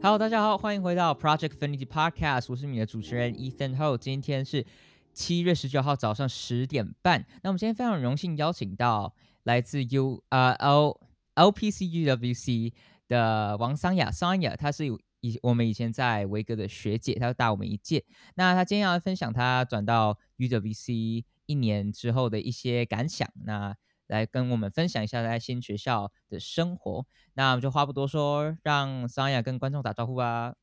[0.00, 3.98] Hello，大家好，欢迎回到 Project Finity Podcast，我是你的主持人 Ethan Ho。
[3.98, 4.64] 今天是
[5.12, 7.26] 七月十九号早上十点半。
[7.42, 9.12] 那我们今天非常荣幸邀请到
[9.42, 11.00] 来自 U 呃 L
[11.34, 12.72] LPC UWC
[13.08, 14.86] 的王桑雅桑雅她是
[15.20, 18.04] 以我们以前在维格的学姐，她大我们一届。
[18.36, 23.28] 那她今天要分享她转到 UWC 一年之后的一些感想。
[23.44, 23.76] 那
[24.08, 30.54] 来跟我们分享一下在新学校的生活，那我们就话不多说，让桑雅跟观众打招呼吧。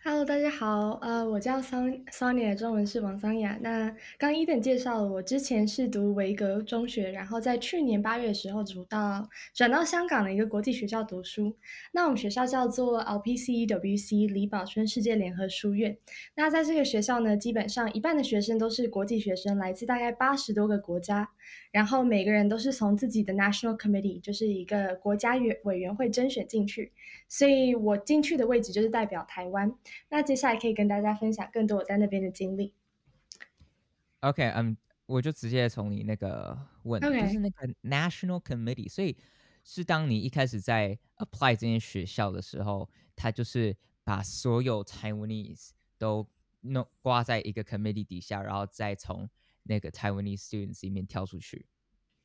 [0.00, 3.58] Hello，大家好，呃，我叫桑桑雅，中文是王桑雅。
[3.60, 11.54] 那刚伊登介绍了，我之前是读维格中学，然后在去年八月的时候读到转到香港的一个国际学校读书。
[11.92, 15.98] 那我们学校叫做 LPCUWC 李宝春世界联合书院。
[16.36, 21.28] 那在这个学校呢，基本上一半的学生都是国际学生，来自大概八十多个国家。
[21.70, 26.92] 然后每个人都是从自己的 National Committee，就是一个国家委委员会甄选进去，
[27.28, 29.78] 所以我进去的位置就是代表台湾。
[30.08, 32.74] 那接下来可以跟大家分享更多我在那边的经历。
[34.20, 34.74] OK，嗯、um，
[35.06, 37.26] 我就直接从你那个问，okay.
[37.26, 39.16] 就是那个 National Committee，所以
[39.62, 46.26] 是当你一开始在 apply 这间学校的时候，他就是把所有 Taiwanese 都
[46.62, 49.28] 弄挂在一个 committee 底下，然后再从
[49.62, 51.66] 那个 Taiwanese students 里面挑出去。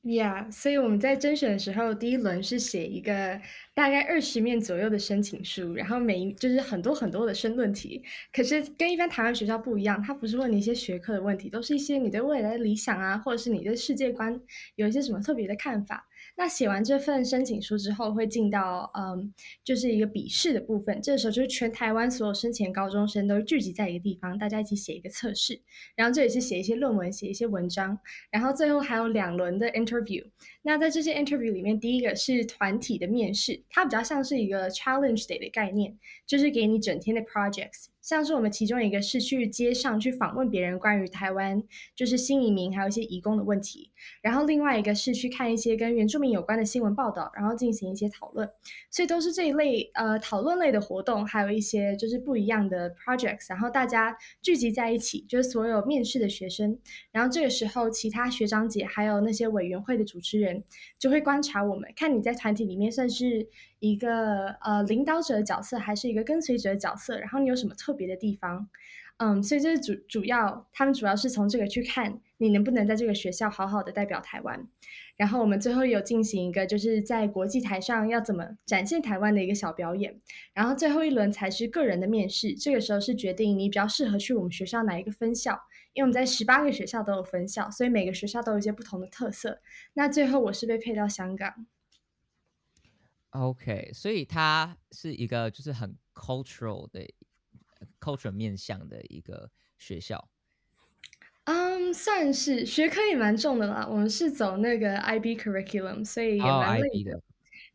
[0.05, 3.39] Yeah，所以我们在甄选的时候，第一轮是写一个
[3.73, 8.03] 大概二十面左右的申请书，然后每一就是很多很多的申论题。
[8.33, 14.37] 可是跟一般台湾学校不一样，它不是问你一些学科的问题，都是一些你对未来的理想啊，或者是你对世界观
[14.75, 16.05] 有一些什么特别的看法。
[16.35, 19.31] 那写完这份申请书之后，会进到嗯，
[19.63, 20.99] 就是一个笔试的部分。
[21.01, 25.61] 这个时候就是全台湾所有申请高中生都聚集在一个地方，大家一起写一个测试。
[25.95, 27.97] 然后这也是写一些论文，写一些文章。
[28.31, 30.25] 然后最后还有两轮的 interview。
[30.63, 35.95] 那在这些 interview 里面，第一个是团体的面试，它比较像是一个 challenge day 的概念，
[36.25, 37.92] 就是给你整天的 projects。
[38.03, 41.63] 像是我们其中一个是去街上去访问别人关于台湾
[41.95, 43.89] 就是新移民还有一些移工的问题，
[44.21, 48.47] 然后另外一个是去看一些跟原住民有关的新闻报道，然后进行一些讨论，
[48.91, 56.77] 所以都是这一类呃讨论类的活动，还有一些就是不一样的 projects，然后大家聚集在一起，就是所有面试的学生，
[57.11, 60.61] 然后这个时候其他学长姐还有那些委员会的主持人
[60.99, 63.47] 就会观察我们，看你在团体里面算是
[63.83, 68.69] 一个呃领导者的角色还是一个跟随者的角色，然后你有什么特别的地方，
[69.17, 74.65] 嗯，所以这是主主要，他们主要是从这个去看你能不能在这个学校好好的代表台湾。
[75.17, 80.17] 然后我们最后有进行一个就是在国际台上要怎么展现台湾的一个小表演。
[80.53, 85.59] 然后最后一轮才是个人的面试，这个时候是决定你比较适合去我们学校哪一个分校，
[85.91, 89.59] 因为我们在十八个学校都有分校，所以每个学校都有一些不同的特色。
[89.93, 91.67] 那最后我是被配到香港。
[93.33, 97.07] OK，所以它是一个就是很 cultural 的。
[97.99, 100.29] culture 面向的一个学校，
[101.45, 103.85] 嗯、um,，算是学科也蛮重的啦。
[103.89, 107.21] 我们是走那个 IB curriculum，所以也蛮累的。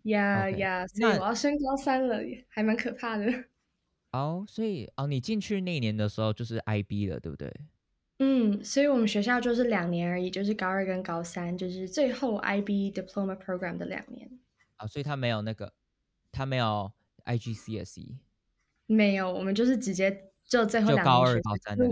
[0.05, 3.27] 呀、oh, 呀、okay.，所以我要升高三了，还蛮可怕的。
[4.13, 7.53] 哦、oh,，所以哦，你进去那一年的时候就是 IB 了，对不对？
[8.19, 14.31] 嗯，所以我们学校就是两年而已，就是高二跟高三，就是最后 IB diploma program 的两年。
[14.79, 15.73] 啊、oh,，所以他没有那个，
[16.33, 16.91] 他没有
[17.25, 18.17] IGCSE。
[18.87, 21.87] 没有，我们就是直接就最后两年就高二、高三的。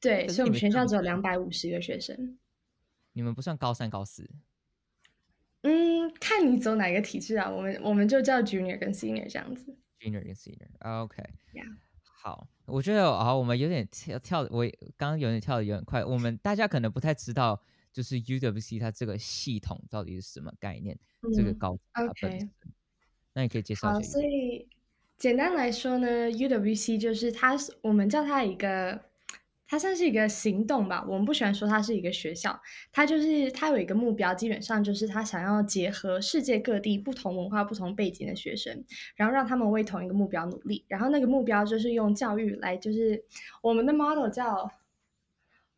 [0.00, 2.38] 对，所以我们全校只有两百五十个学生。
[3.12, 4.30] 你们不算高三、高四？
[5.62, 7.50] 嗯，看你走哪个体制啊。
[7.50, 9.76] 我们我们就叫 junior 跟 senior 这样子。
[9.98, 11.22] junior 跟 senior，OK。
[11.52, 11.76] Yeah.
[12.02, 14.64] 好，我觉得啊，我们有点跳跳，我
[14.96, 16.04] 刚刚有点跳的有点快。
[16.04, 20.98] 我们大家可能不太知道，就是 UWC 它这个系统到底是什么概念？
[21.22, 22.48] 嗯、这个高 OK。
[23.32, 24.10] 那你可以介绍一下。
[24.10, 24.68] 所以。
[25.20, 28.98] 简单来说呢，UWC 就是它，我们叫它一个，
[29.66, 31.04] 它算是一个行动吧。
[31.06, 32.58] 我们不喜欢说它是一个学校，
[32.90, 38.82] 它就是它有一个目标，基本上就是它想要结合世界各地不同文化、不同背景的学生，
[39.14, 40.86] 然后让他们为同一个目标努力。
[40.88, 43.22] 然后那个目标就是用教育来，就是
[43.60, 44.72] 我们的 model 叫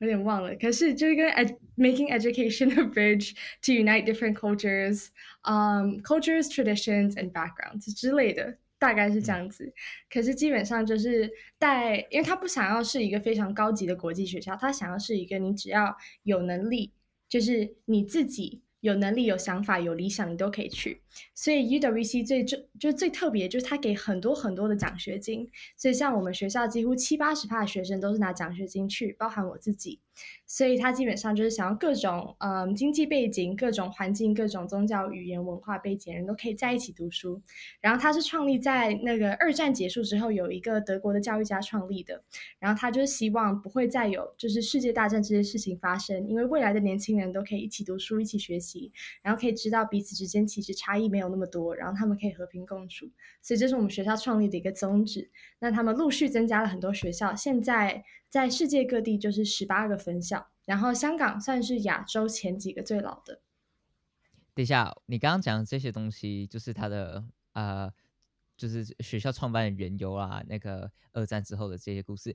[0.02, 5.06] 有点忘了，可是就是跟 ed, making education a bridge to unite different cultures,
[5.44, 8.58] um, cultures, traditions and backgrounds 之类的。
[8.80, 9.72] 大概是这样子，
[10.10, 16.92] 可是基本上就是带，因为他不想要是一个非常高级的国际学校，他想要是一个你只要有能力，
[17.28, 21.00] 就是你自己有能力、有想法、有理想，你都可以去。
[21.34, 25.48] 所以 UWC 最就就最特别，就是它给很多很多的奖学金。
[25.76, 30.00] 所以像我们学校几乎七八十趴的学生都是拿奖学金去，包含我自己。
[30.46, 37.40] 所以他基本上就是想要各种嗯经济背景、各种环境、各种宗教、语言、文化背景人都可以在一起读书。
[37.80, 42.22] 然后他是创立在那个二战结束之后，有一个德国的教育家创立的。
[42.58, 48.92] 然后他就希望不会再有就是世界大战这些事情发生，因为未来的年轻人都可以一起读书、一起学习，
[49.22, 53.06] 然后可以知道彼此之间其实差异没有那么多，然后他们可以和平共处。
[53.40, 55.30] 所以这是我们学校创立的一个宗旨。
[55.58, 58.04] 那他们陆续增加了很多学校，现在。
[58.32, 63.42] 在世界各地就是十八个分校，然后香港算是亚洲前几个最老的。
[64.54, 67.92] 等一下，你刚刚讲的这些东西，就是它的呃，
[68.56, 72.34] 就是学校创办的缘由啊，那个二战之后的这些故事，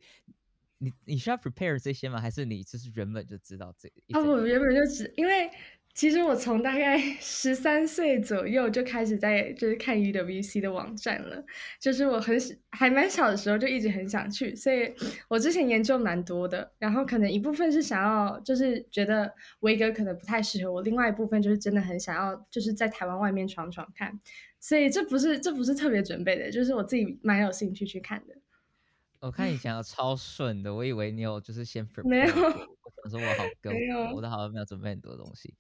[0.78, 2.22] 你你需要 prepare 这些吗？
[2.22, 4.20] 还是你就是原本就知道这个？
[4.20, 5.50] 啊，我原本就知，因为。
[5.98, 11.44] 其实我从大概 十三岁左右就开始在就是看 UWC 的网站了，
[11.82, 12.38] 就是我很
[12.70, 14.94] 还蛮小的时候就一直很想去，所以
[15.28, 16.72] 我之前研究蛮多的。
[16.78, 24.20] 然后可能一部分是想要就是觉得维格可能不太适合我，另外一部分就是真的很想要就是在台湾外面闯闯看。
[24.60, 28.36] 所以这不是这不是特别准备的，就是我自己蛮有兴趣去看的。
[29.20, 35.56] 我看你讲的超顺的，我以为你有就是先没有，我说我好够，没有，我的好像没有准备很多东西。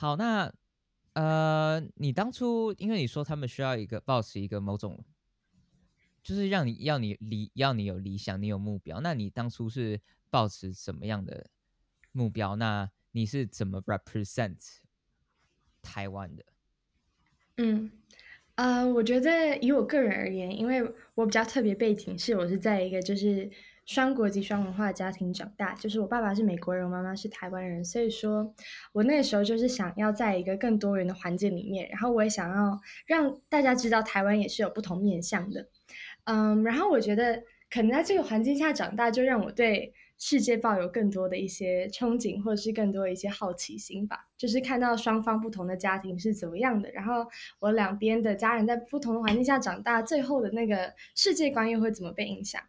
[0.00, 0.54] 好，那
[1.14, 5.04] 呃，你当初因为你说他们需要一个保持一个某种，
[6.22, 9.00] 就是让你要你理要你有理想，你有目标。
[9.00, 10.00] 那你当初是
[10.30, 11.50] 保持什么样的
[12.12, 12.54] 目标？
[12.54, 14.76] 那你是怎么 represent
[15.82, 16.44] 台湾的？
[17.56, 17.90] 嗯，
[18.54, 20.80] 呃，我觉得以我个人而言，因为
[21.16, 23.50] 我比较特别背景是，我是在一个就是。
[23.88, 28.54] 双国籍、双文化的家庭长大，就是我爸爸是美国人，我妈妈是台湾人，所以说
[28.92, 35.66] 我那时候就是想要在一个更多元的环境里面，然后我也想要让大家知道台湾也是有不同面向的，
[36.24, 47.26] 嗯，然后我觉得可能在这个环境下长大，就让我对世界抱有更多的一些憧憬，或者是更多的一些好奇心吧，就是看到双方不同的家庭是怎么样的，然后
[47.58, 52.60] 我两边的家人在不同的环境下长大，最后的那个世界观又会怎么被影响？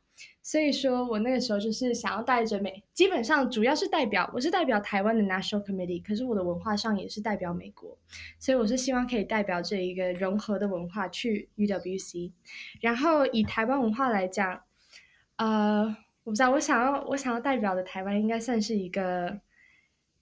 [0.49, 7.95] 所以说我那个时候就是想要带着美，基本上主要是代表，我是代表台湾的 National Committee，可是我的文化上也是代表美国，
[8.39, 12.31] 所以我是希望可以代表这一个融合的文化去 UWC。
[12.81, 14.63] 然后以台湾文化来讲，
[15.35, 19.39] 呃，我不知道，我想要我想要代表的台湾应该算是一个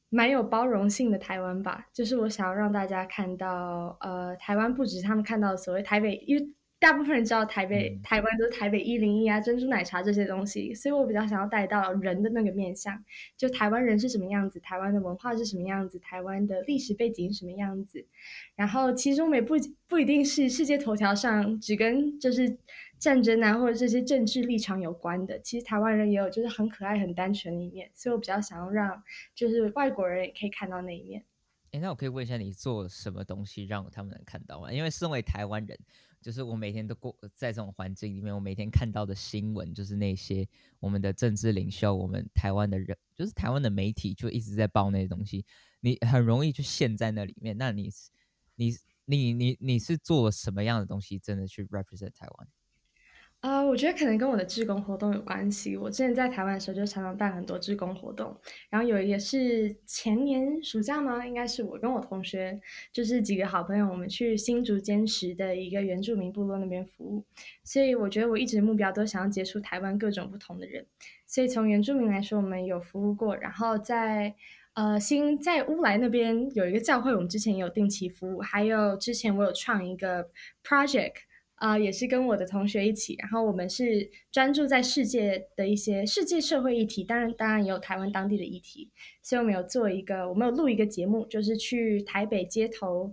[0.10, 6.50] 蛮有包容性的台湾吧，就是我想要让大家看到，呃，台湾不只他们看到所谓台北，因为。
[6.80, 13.04] 大部分人知道台北、台湾都是台北一零一啊、珍珠奶茶这些东西，所以我比较想要带到人的那个面相，
[13.36, 18.06] 就台湾人是什么样子，台湾的文化是什么样子，台湾的历史背景是什么样子。
[18.56, 19.56] 然后其中也不
[19.88, 22.56] 不一定是世界头条上只跟就是
[23.00, 29.02] 战争啊或者这些政治立场有关的，其实台湾人也有就是很可爱、很单纯的一面，所以我比较想要让
[29.34, 31.24] 就是外国人也可以看到那一面。
[31.72, 34.72] 诶，那我可以问一下你做什么东西让他们能看到吗？
[34.72, 35.76] 因为身为台湾人。
[36.22, 40.48] 就是我每天都过在这种环境里面，我每天看到的新闻就是那些
[40.80, 45.46] 我们的政治领袖，我们台湾的人，就是台湾的媒体就一直在报那些东西，
[45.80, 47.58] 你很容易就陷在那里面。
[47.58, 47.90] 那你，
[48.56, 48.76] 你，
[49.06, 52.48] 你，你，你是做什么样的东西，真的去 represent 台湾？
[53.42, 55.78] 啊我觉得可能跟我的志工活动有关系。
[55.78, 58.36] 我之前在台湾的时候，就常常办很多志工活动。
[58.70, 61.26] 然后有一个是前年暑假吗？
[61.26, 62.60] 应该是我跟我同学，
[62.92, 67.24] 就是几个好朋友，我们去新竹尖石的一个原住民部落那边服务。
[67.64, 70.86] 所以我觉得我一直目标都想要接触台湾各种不同的人。
[71.28, 73.38] 所以从原住民来说，我们有服务过。
[73.38, 74.34] 然后在
[74.74, 78.40] 呃新在乌来那边有一个教会，我们之前也有定期服务。
[78.42, 80.28] 还有之前我有创一个
[80.64, 81.27] project。
[81.58, 88.92] 啊、也是跟我的同学一起，然后我们是专注在世界的一些世界社会议题，当然当然也有台湾当地的议题，
[89.24, 93.12] 所以我们有做一个，我们有录一个节目，就是去台北街头，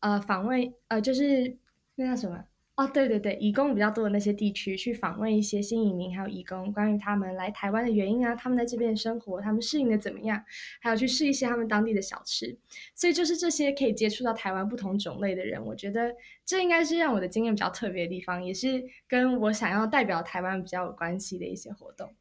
[0.00, 1.56] 呃，访问，呃，就是
[1.94, 2.44] 那叫什么？
[2.76, 10.44] 哦，对对对，移工比较多的那些地区，去访问一些新移民还有移工，关于他们来台湾的原因啊，他们在这边生活，他们适应的怎么样，
[10.82, 12.54] 还有去试一些他们当地的小吃。
[12.94, 16.14] 所以就是这些可以接触到台湾不同种类的人，我觉得
[16.44, 22.14] 这应该是让我的经验比较特别的地方，也是跟我想要代表台湾比较有关系的一些活动。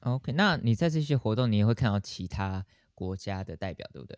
[0.00, 2.64] OK，那你在这些活动，你也会看到其他
[2.94, 4.16] 国家的代表，对不对？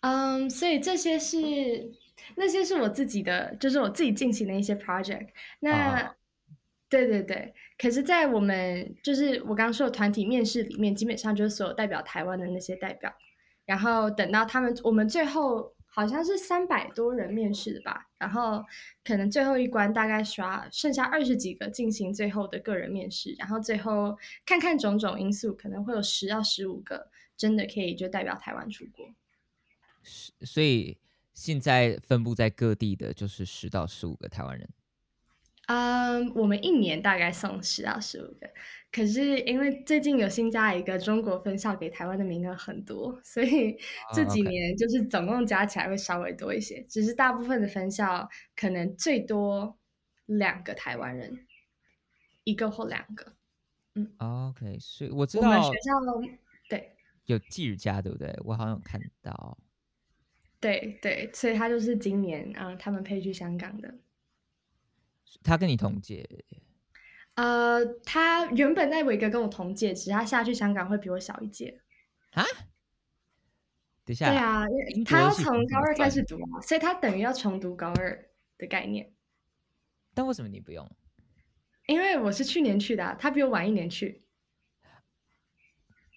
[0.00, 1.92] 嗯，um, 所以这些是。
[2.36, 5.28] 那些是我自己的，就是我自己进行的一些 project。
[5.60, 6.14] 那，oh.
[6.88, 7.54] 对对对。
[7.78, 13.14] 可是，在我们就是我刚刚说的团体面试里面，基本上就是所有代表台湾的那些代表。
[13.64, 18.64] 然后等到他们，我们最后好像是三百多人面试的吧，然后
[19.04, 29.06] 可能最后一关大概刷剩下二十几个进行最后的个人面试，然后最后看看种种因素，可能会有十到十五个真的可以就代表台湾出国。
[30.46, 30.96] 所以
[31.38, 34.68] 现在分布在各地的就是十到十五个台湾人。
[35.68, 38.50] 嗯，我们一年大概送十到十五个，
[38.90, 43.78] 可是因为最近有新加一个中国分校，给台湾的名额很多，所以
[44.12, 46.74] 这几年就是总共加起来会稍微多一些。
[46.74, 46.92] Oh, okay.
[46.92, 49.78] 只是大部分的分校可能最多
[50.26, 51.46] 两个台湾人，
[52.42, 53.34] 一个或两个。
[53.94, 55.92] 嗯，OK，所以我知道我们学校
[56.68, 58.36] 对有吉尔家，对不对？
[58.42, 59.56] 我好像有看到。
[60.60, 63.94] 对对，所以他就是今年啊、嗯，他们配去香港的。
[65.42, 66.28] 他跟你同届？
[67.34, 71.80] 呃，他原本在维格跟我同届，只是他下去香港会比我小一届。
[72.30, 72.44] 啊？
[74.04, 74.30] 等一下。
[74.30, 74.64] 对啊，
[75.04, 79.12] 他要从高二开始读嘛，所以他等于要重读高二的概念。
[80.14, 80.90] 但为什么你不用？
[81.86, 84.24] 因为我是去年去的、啊，他比我晚一年去。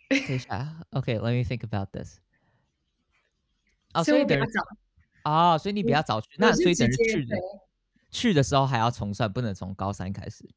[0.09, 2.19] 等一下，OK，let、okay, me think about this。
[3.93, 4.61] 哦，所以我比较早。
[5.23, 7.35] 哦，所以你比较早去，那所以等于去的。
[8.09, 10.49] 去的时候还要重算，不能从高三开始。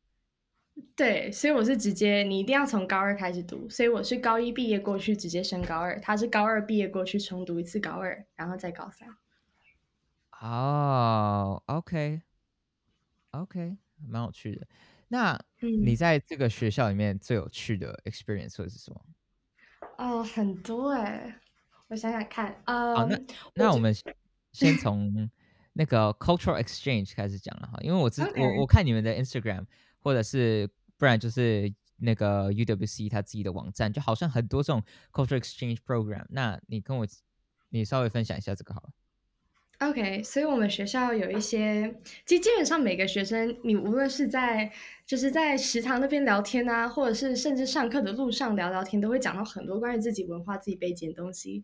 [0.96, 3.68] 对，所以我是直接，你一定要从高二开始读。
[3.68, 6.00] 所以我是高一毕业过去，直接升高二。
[6.00, 9.08] 他是高二毕业过去，重读一次高二，然后再高三。
[10.40, 12.22] 哦、okay.
[13.30, 13.76] okay,
[14.08, 14.66] 蛮有趣的。
[15.08, 19.00] 那你在这个学校里面最有趣的 experience 会是什么？
[19.98, 21.40] 哦、呃，很多哎，
[21.94, 22.54] 我想想看。
[22.66, 23.18] 呃，好，那
[23.54, 23.94] 那我们
[24.52, 25.30] 先从。
[25.76, 29.66] 那个 cultural exchange 开始讲了哈，因为我知.我我看你们的 Instagram，
[29.98, 34.80] 或者是不然就是那个 UWC 他自己的网站，就好像很多这种
[35.12, 36.26] cultural exchange program。
[36.28, 37.04] 那你跟我，
[37.70, 38.90] 你稍微分享一下这个好了。
[39.80, 41.92] OK，所以我们学校有一些，
[42.24, 44.70] 其实基本上每个学生，你无论是在
[45.06, 51.62] 就是在食堂那边聊天啊，或者是甚至上课的路上聊聊天，都会讲到很多关于自己文化、自己背景的东西。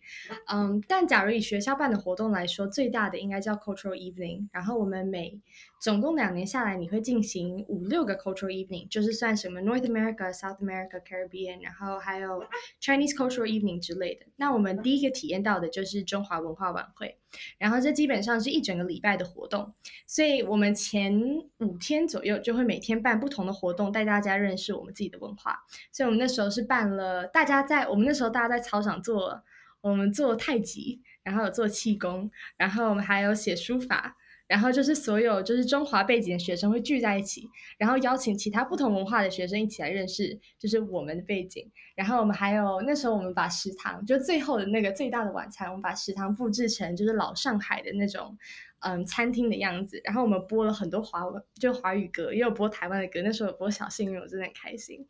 [0.52, 4.48] 嗯，但假如以学校办的活动来说，最大的应该叫 Cultural Evening。
[4.52, 5.40] 然后我们每
[5.80, 12.44] 总共两年下来，你会进行五六个 Cultural Evening，就是算什么 North America、South America、Caribbean，然后还有
[12.78, 14.26] Chinese Cultural Evening 之类的。
[14.36, 17.16] 那我们第一个体验到的就是中华文化晚会，
[17.56, 19.72] 然后这基本上是一整个礼拜的活动，
[20.06, 21.18] 所以我们前
[21.60, 23.29] 五天左右就会每天办不。
[23.30, 29.40] 不同的活动带大家认识我们自己的文化，所以我们那时候是办了，大家在我们那时候大家在操场做，
[29.82, 34.16] 我们做太极，然后有做气功，然后我们还有写书法，
[34.48, 41.70] 然后就是所有就是中华背景的学生会聚在一起，然后邀请其他不同文化的学生一起来认识，就是我们的背景。
[41.94, 48.36] 然后我们还有那时候我们把食堂就最后的那个最大的晚餐，我们把食堂布置成就是老上海的那种。
[48.80, 53.20] 嗯，餐厅的样子，然后我们播了很多华文，就华语歌，也有播台湾的歌。
[53.22, 55.06] 那时候有播小幸运，我真的很开心。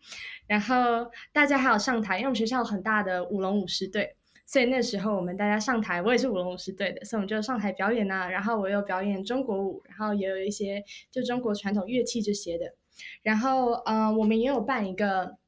[0.47, 8.29] 然后大家还有上台，因为我们学校有很大的舞龙舞狮队，所以那时候我们大家上台，我也是舞龙舞狮队的，所以我们就上台表演啊。
[8.29, 12.75] 然后我又表演中国舞，然后也有一些就中国传统乐器这些的。
[13.23, 15.40] 然后嗯，我们也有办一个。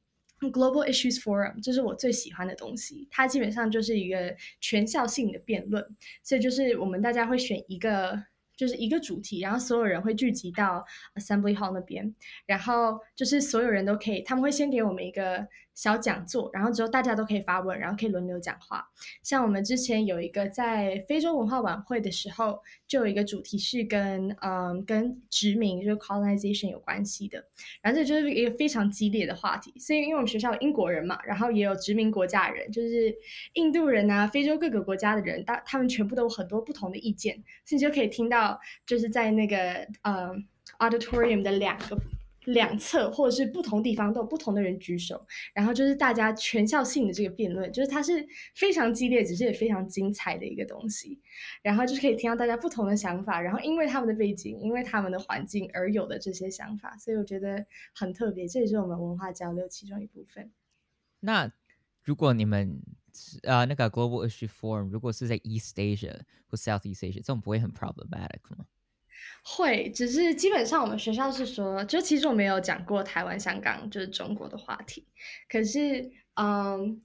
[0.51, 3.07] Global Issues Forum，这是我最喜欢的东西。
[3.11, 5.85] 它基本上就是一个全校性的辩论，
[6.23, 8.23] 所以就是我们大家会选一个。
[8.55, 10.85] 就是一个主题，然后所有人会聚集到
[11.15, 12.13] Assembly Hall 那边，
[12.45, 18.87] 然后就是所有人都可以，他们会先给我们一个小讲座，然后之后大家都可以发问，然后可以轮流讲话。
[19.21, 27.43] 像我们之前有一个在非洲文化晚会的时候，就有一个主题是跟嗯跟殖民就是 colonization 有关系的，
[27.81, 29.73] 然后这就是一个非常激烈的话题。
[29.79, 33.15] 所以因为我们学校有英国人嘛，然后也有殖民国家人，就是
[33.53, 38.59] 印度人啊，非洲各个国家的人，大他们全部都有很多不同的意见，所以就可以听到。
[38.85, 40.31] 就是在那个呃
[40.79, 41.97] auditorium 的两个
[42.45, 51.19] 两侧，或者是不同地方都有不同的人举手，然后就是大家全校性的这个辩论，就是它是非常激烈，只是也非常精彩的一个东西。
[51.61, 60.51] 然后就是可以听到大家不同的想法，然后因为他们的背景，因为他们的环境而有的这些想法，所以我觉得很特别，这也是我们文化交流其中一部分。
[61.19, 61.51] 那
[62.03, 62.81] 如果你们、
[63.43, 68.65] 呃，那个 Global Issue Forum 如果是在 East Asia 或 Southeast Asia，这种不会很 problematic 吗？
[69.43, 75.05] 会，只是基本上我们学校是说，就其实我没有讲过台湾、香港就是中国的话题，
[75.49, 77.01] 可是嗯。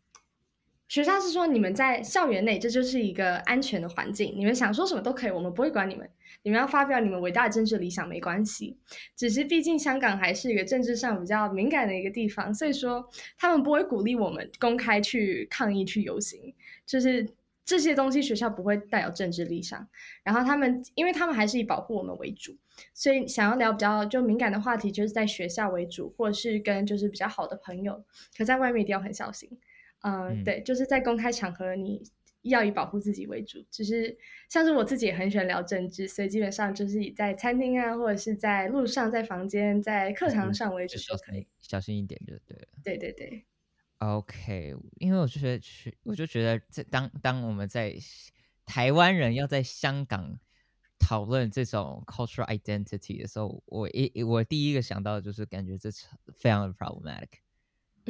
[0.91, 6.09] 学校是说，你们在校园内，这就是一个安全的环境，你们想说什么都可以，我们不会管你们。
[6.43, 8.75] 你们要发表你们伟大的政治理想没关系，
[9.15, 13.07] 只是毕竟香港还是一个政治上比较敏感的一个地方，所以说
[13.37, 16.55] 他们不会鼓励我们公开去抗议、去游行，
[16.87, 17.29] 就是
[17.69, 19.87] 这些东西学校不会带有政治立场，
[20.23, 22.57] 然后他们，因为他们还是以保护我们为主，
[22.95, 28.03] 所以想要聊比较就敏感的话题，就是在学校为主，或者是跟就是比较好的朋友，
[28.35, 29.51] 可在外面一定要很小心。
[30.01, 32.03] 呃、嗯，对，就是在公开场合你
[32.41, 33.63] 要以保护自己为主。
[33.71, 34.17] 只是
[34.49, 42.69] 像是我自己也很喜欢聊政治，所以基本上就是以在餐厅啊，或者是在路上、在房间、在课堂上为主都可以，小心一点就对了。
[42.83, 43.45] 对对对。
[43.99, 47.97] OK，因为我就觉得，我就觉得，这当当我们在
[48.65, 50.39] 台湾人要在香港
[50.99, 55.91] 讨论这种 cultural identity 的时候，我一我第一个想到的就是感觉这
[56.37, 57.41] 非常的 problematic。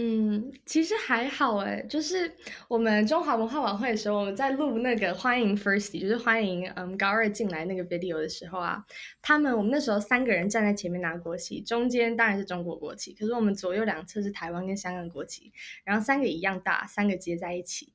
[0.00, 2.33] 嗯，其实还好诶，就是
[2.69, 8.85] 我们中华文化晚会的时候，我们在录那个欢迎 Firsty，就是欢迎嗯高二进来那个 video 的时候啊，
[9.21, 15.52] 他们我们那时候三个人站在前面拿国旗，中间当然是中国国旗，可是我们左右两侧是台湾跟香港国旗，
[15.83, 17.93] 然后三个一样大，三个接在一起，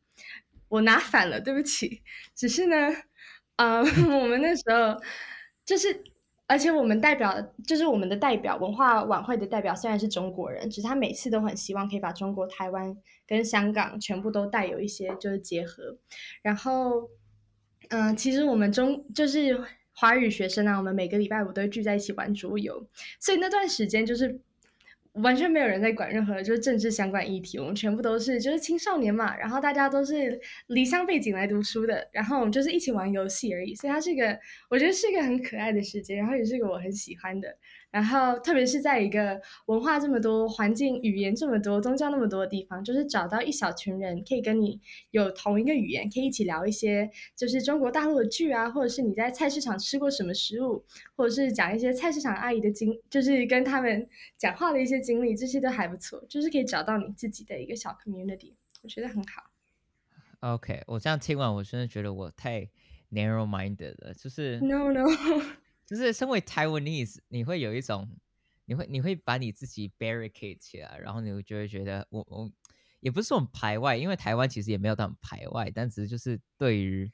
[0.67, 2.01] 我拿反了，对不起，
[2.35, 2.93] 只是呢，
[3.55, 3.81] 嗯，
[4.19, 5.01] 我们那时候
[5.65, 6.03] 就是。
[6.53, 12.95] 而且我们代表就是我们的代表，文化晚会的代表虽然是中国人，只是他每次都很希望可以把中国台湾
[13.25, 15.97] 跟香港全部都带有一些就是结合。
[16.43, 17.09] 然后，
[17.89, 19.59] 嗯、其实我们中就是
[19.95, 22.87] 华语学生啊，我们每个礼拜五都会聚在一起玩桌游，
[23.19, 24.39] 所以那段时间就是。
[25.13, 34.39] 完全没有人在管任何就是政治相关议题，我们全部都是就是青少年嘛，然后大家都是离乡背景来读书的，然后我们就是一起玩游戏而已，所以它是一个
[34.69, 37.55] 我觉得是一个很可爱的世界，然后也是一个我很喜欢的。
[37.93, 44.81] 然后，特别是在一个文化这么多、环境语言这么多、宗教那么多的地方，就是找到一小群人可以跟你
[45.11, 50.83] 有同一个语言，可以一起聊一些，就是中国大陆的剧啊，或者是你在菜市场吃过什么食物，
[51.15, 54.09] 或者是讲一些菜市场阿姨的经，就是跟他们
[54.39, 59.43] 讲话的一些经历，这些都还不错，就是可以找到你自己的一个小 community，我觉得很好。
[60.39, 62.67] OK，我这样听完，我真的觉得我太
[63.11, 65.05] narrow-minded 了，就是 No No。
[65.85, 68.09] 就是身为台湾，你你会有一种，
[68.65, 72.51] 你会你会把你自己 barricade 起来，然后你就会觉得我我
[73.01, 77.11] 也不是说很排外，因为台湾其实也没有那么排外，但只是就是对于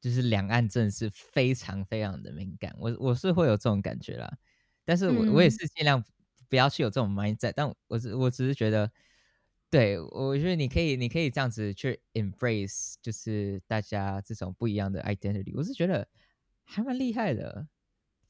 [0.00, 4.38] 就是两岸政治非常非常的敏感，我我是会有这种感觉啦，
[4.84, 6.02] 但是我、嗯、我也是尽量
[6.48, 8.88] 不要去有这种 mindset，但我只我只是觉得，
[9.68, 16.06] 对我觉得你可以你可以这样子去 embrace，就是大家这种不一样的 identity，我是觉得
[16.62, 17.66] 还蛮厉害的。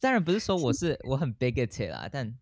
[0.01, 2.35] 当然不是说我 是我很 bigoted 啦，但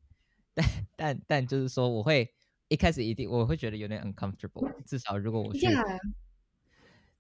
[0.55, 2.31] 但但但就是说我会
[2.69, 5.67] 一开始一定我会觉得有点 uncomfortable，至少如果我去。
[5.67, 5.99] Yeah.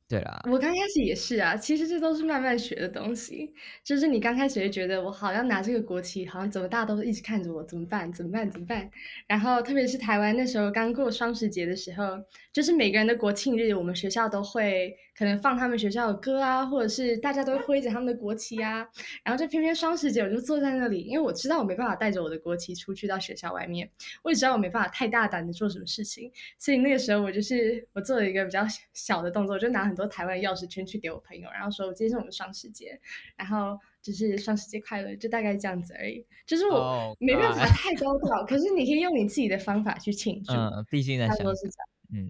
[0.06, 3.54] 对啦，我刚开始也是啊，其实这都是慢慢学的东西。
[3.82, 8.12] 就是你刚开始会觉得我好像拿这个国旗，好像怎么大家都一直看着我，怎么办？
[8.12, 8.48] 怎么办？
[8.50, 8.90] 怎么办？
[9.26, 18.86] 然后特别是台湾那时候刚过双十节的时候，就是每个人的国庆日，我们学校都会可能放他们学校的歌啊，或者是大家都挥着他们的国旗啊。
[19.22, 23.88] 然后就偏偏双十节，我就坐在那里，因为我知道我没办法带着我的国旗出去到学校外面，
[24.22, 32.98] 我也知道我没办法太大胆的做什么事情，所以那个时候我就是我做了一个比较小的动作，我就拿很多台湾钥匙圈去给我朋友，然后说今天是我们双十节，
[33.36, 36.26] 然后就是双十节快乐，就大概这样子而已。
[36.46, 40.52] 就是我没办法太高调，oh, 可是你可以用你自己的方法去庆祝。
[40.52, 41.54] 嗯，毕竟在香港。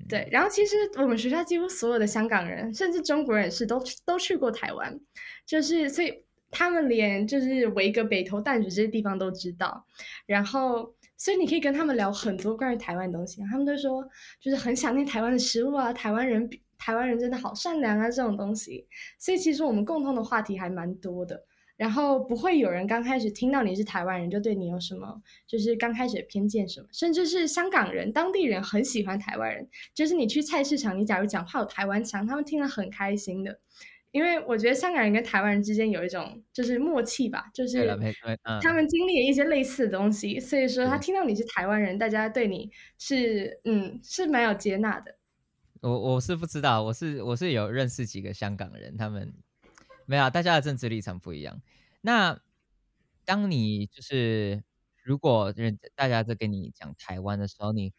[0.09, 0.29] 对。
[0.31, 4.99] 然后其实我们学校几乎所有的香港人，甚至中国人是都都去过台湾，
[5.47, 9.87] 就是所以他们连就是维格北投淡水这些地方都知道。
[10.27, 14.03] 然后所以你可以跟他们聊很多关于台湾的东西，他们都说
[14.41, 16.49] 就是很想念台湾的食物啊，台湾人。
[16.77, 18.87] 台湾人真的好善良啊，这种东西，
[19.19, 21.43] 所以其实我们共同的话题还蛮多的。
[21.77, 33.59] 然后不会有人刚开始听到你是台湾人就对你有什么，就是刚开始的偏见什么，甚至是香港人、当地人很喜欢台湾人，就是你去菜市场，你假如讲话有台湾腔，他们听了很开心的。
[34.13, 37.85] 因为我觉得香港人跟台湾人之间有一种就是默契吧，就是
[38.63, 45.17] 他们经历了一些类似的东西，所以说他听到你是台湾人，大家对你是嗯是蛮有接纳的。
[45.81, 49.35] 我我是不知道，我是我是有认识几个香港人，他们
[50.07, 51.61] 没有，大家的政治立场不一样。
[52.01, 52.41] 那
[53.25, 54.63] 当你就是
[55.03, 57.93] 如果人大家在跟你讲台湾的时候，你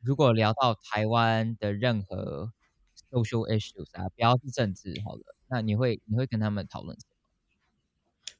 [0.00, 2.52] 如果聊到台湾的任何
[3.10, 7.14] social issues 啊，不要是政治好了，那你会你会跟他们讨论什么？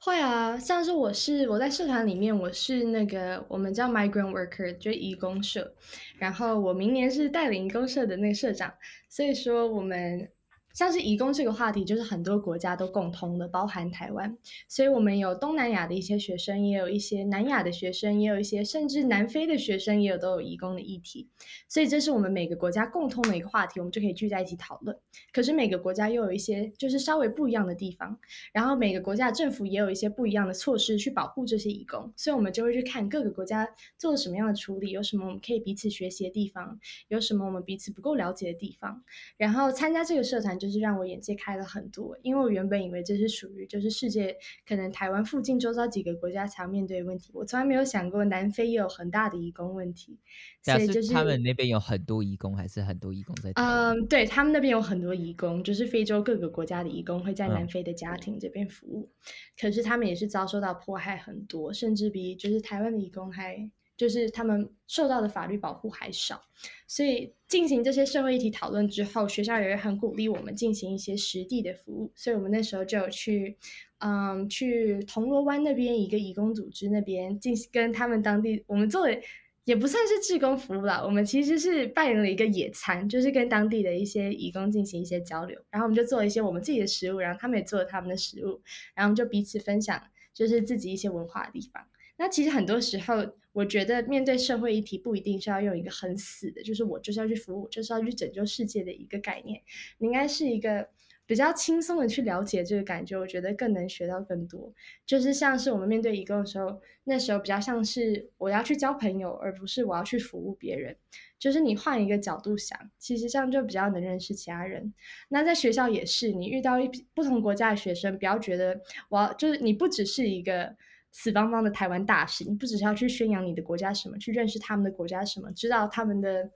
[0.00, 5.74] 会啊，像是我是我在社团里面，我是那个我们叫 Migrant Worker，就移工社。
[6.18, 8.72] 然后我明年是带领移工社的那个社长，
[9.08, 10.30] 所以说我们
[10.78, 14.38] 像是移工这个话题，就是很多国家都共通的，包含台湾。
[14.68, 21.26] 所以我们有东南亚的一些学生，也有一些南亚的学生，也有一些甚至南非的学生，也有都有移工的议题。
[21.66, 24.96] 所以这是我们每个国家共通的一个话题，我们就可以聚在一起讨论。
[25.32, 28.16] 可是每个国家又有一些就是稍微不一样的地方，
[28.52, 39.02] 然后每个国家政府也有一些不一样的措施去保护这些移工，所以我们就会去看各个国家做了什么样的处理，有什么我们可以彼此学习的地方，有什么我们彼此不够了解的地方，
[39.36, 50.18] 然后参加这个社团就是让我眼界开了很多，因为我原本以为这是属于就是世界可能台湾附近周遭几个国家才要面对的问题，我从来没有想过南非也有很大的移工问题，
[50.62, 53.52] 所以就是他们那边有很多移工，还是很多移工在？
[53.54, 59.22] 嗯，对，他们那边有很多移工，就是非洲各个国家的移工会在南非的家庭这边服务，嗯、
[59.60, 63.70] 可是他们也是遭受到迫害很多，甚至比就是台湾的移工还。
[63.98, 66.40] 就是他们受到的法律保护还少，
[66.86, 72.12] 所以进行这些社会议题讨论之后，学校也会很鼓励我们进行一些实地的服务。
[72.14, 73.58] 所以我们那时候就有去，
[73.98, 79.20] 嗯，去铜锣湾那边一个义工组织那边进行跟他们当地，我们做的
[79.64, 88.62] 也不算是志工服务啦，我们其实是扮演了一个野餐，就是跟当地的一些义工进行一些交流，然后我们就做了一些我们自己的食物，然后他们也做了他们的食物，
[88.94, 90.00] 然后我们就彼此分享，
[90.32, 91.84] 就是自己一些文化的地方。
[92.18, 93.14] 那其实很多时候，
[93.52, 99.62] 我觉得面对社会议题，不一定是要用一个很死的，就是我就是要去服务，就是要去拯救世界的一个概念。
[99.98, 100.88] 你应该是一个
[101.26, 104.74] 比较轻松的去了解这个感觉，我觉得更能学到更多。
[105.06, 110.96] 就是像是我们面对移工的时候，那时候比较像是我要去交朋友，而不是我要去服务别人。
[111.38, 114.92] 就是你换一个角度想，其实这样就比较能认识其他人。
[115.28, 120.74] 那在学校也是，你遇到一批不同国家的学生，不要觉得我要就是你不只是一个。
[121.20, 126.48] 死邦邦的台湾大使，你不只是要去宣扬你的国家什么，去认识他们的国家什么，知道他们的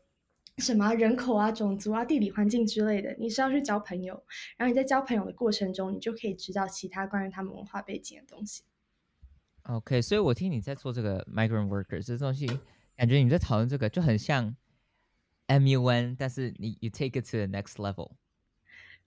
[0.58, 4.14] 什么人口啊、种族啊、地理环境之类的，你是要去交朋友。
[4.56, 8.62] 然后你在交朋友的过程中，你就可以知道其他关于他们文化背景的东西。
[9.64, 12.46] OK，所以我听你在做这个 migrant workers 这东西，
[12.94, 14.54] 感觉你在讨论这个就很像
[15.48, 18.12] MUN，但是你 you take it to the next level。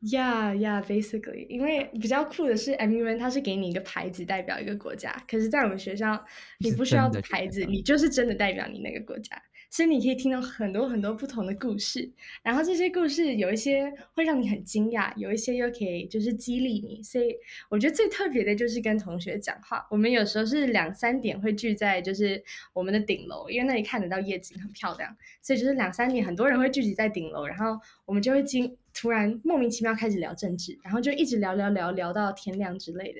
[0.07, 6.23] Yeah, yeah, basically，因为比较酷的是，MUN 它是给你一个牌子代表一个国家，可是，在我们学校，
[6.59, 9.41] 你不需要牌子，你就是真的代表你那个国家。
[9.71, 12.07] 所以你可以听到很多很多不同的故事，
[12.43, 17.01] 然后这些故事有一些会让你很惊讶，有一些又可以就是激励你。
[17.01, 17.35] 所以
[17.69, 19.85] 我觉得最特别的就是跟同学讲话。
[19.89, 22.41] 我们有时候是两三点会聚在就是
[22.73, 33.19] 我们的顶楼，因为那里看得到夜景很漂亮，所以就是两三点很多人会聚集在顶楼，然后我们就会经突然莫名其妙开始聊政治，然后就一直聊聊聊聊到天亮之类的，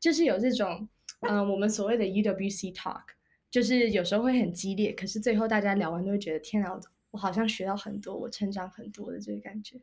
[0.00, 0.88] 就是有这种
[1.20, 3.02] 嗯、呃、我们所谓的 UWC talk。
[3.48, 6.78] 就是有时候会很激烈，可是最后大家聊完都会觉得天啊，
[7.10, 9.80] 我好像学到很多，我成长很多的这个感觉。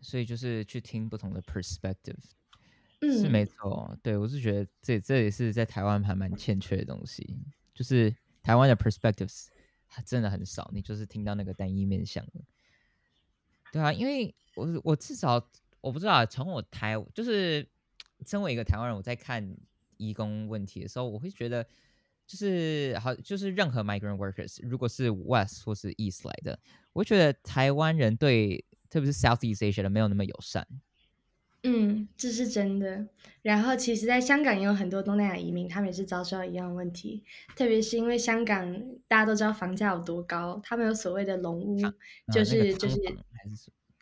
[0.00, 2.16] 所以就是去听不同的 perspective，
[3.00, 3.98] 嗯，是没错。
[4.02, 7.36] 对，我是觉得这这也是在台湾还蛮欠缺的东西，
[7.74, 9.48] 就是台湾的 perspectives
[10.06, 12.40] 真的很少，你就是听到那个单一面向的。
[13.72, 15.34] 对啊，因为我我至少
[15.80, 17.66] 我不知道，从我台就是
[18.24, 19.56] 身为一个台湾人，我在看
[19.96, 21.66] 移工问题的时候，我会觉得。
[22.28, 26.58] 就是好，就是任何 migrant workers，如果是 West 或是 East 来的，
[26.92, 30.66] 我觉得台湾人对，特别是 Southeast Asia 的没有那么友善。
[31.62, 33.06] 嗯，这是真的。
[33.42, 37.22] 然后，其实，在香港也有很多东南亚移民，他们也是遭受到一样的问题。
[37.54, 41.94] 特别是因为香港大家都知道房价有多高，他们有所谓的龙屋，啊、
[42.32, 43.00] 就是、那个、就是，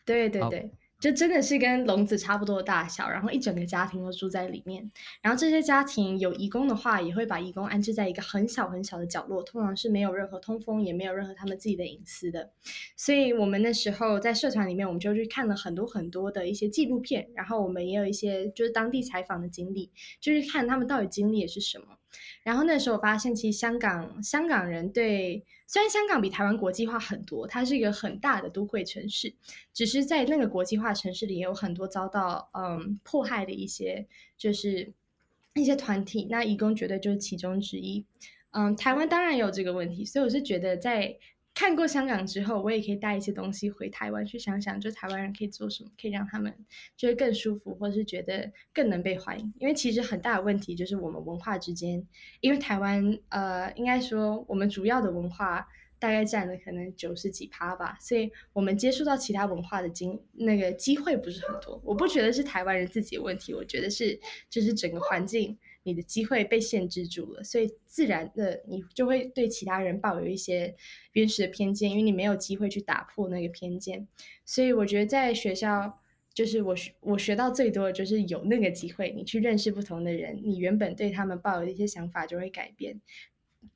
[0.05, 0.59] 对对对。
[0.59, 4.89] 哦就真的是跟笼子差不多的大小，然后一整个家庭都住在里面。
[5.21, 12.49] 然后这些家庭有义工的话，也会把义工安置在一个很小很小的角落，通常是没有任何通风，也没有任何他们自己的隐私的。
[12.95, 21.99] 所以我们那时候在社团里面，我们就去看了很多很多的一些纪录片，然后我们也有一些就是当地采访的经历，就是看他们到底经历的是什么。
[22.43, 29.33] 然后那时候我发现，其实香港香港人对，虽然香港比台湾国际化很多，它是一个很大的都会城市，
[29.73, 34.93] 只是在那个国际化城市里也有很多遭到嗯迫害的一些就是
[35.53, 38.05] 一些团体，那义工绝对就是其中之一。
[38.51, 41.17] 嗯，台湾当然也有这个问题，所以我是觉得在。
[41.55, 46.53] 看过香港之后，我也可以带一些东西回台湾去想想，就台湾人可以做什么，可以让他们
[46.97, 49.53] 觉得更舒服，或是觉得更能被欢迎。
[49.57, 52.05] 因为其实很大的问题就是我们文化之间，
[52.41, 55.65] 因为台湾呃，应该说我们主要的文化
[55.97, 61.81] 大概占了可能九十几趴吧，所以我们接触到其他文化的经那个机会不是很多。
[61.85, 65.57] 我不觉得是台湾人自己的问题，我觉得是就是整个环境。
[65.85, 70.75] 你的机会被限制住了，所以自然的你就会对其他人抱有一些
[71.13, 74.07] 原始的偏见，因为你没有机会去打破那个偏见。
[74.43, 75.99] 所以我觉得在学校，
[76.33, 82.99] 就是我学我学到最多的就是有那个机会，你去认识不同的人，你原本对他们抱有的一些想法就会改变。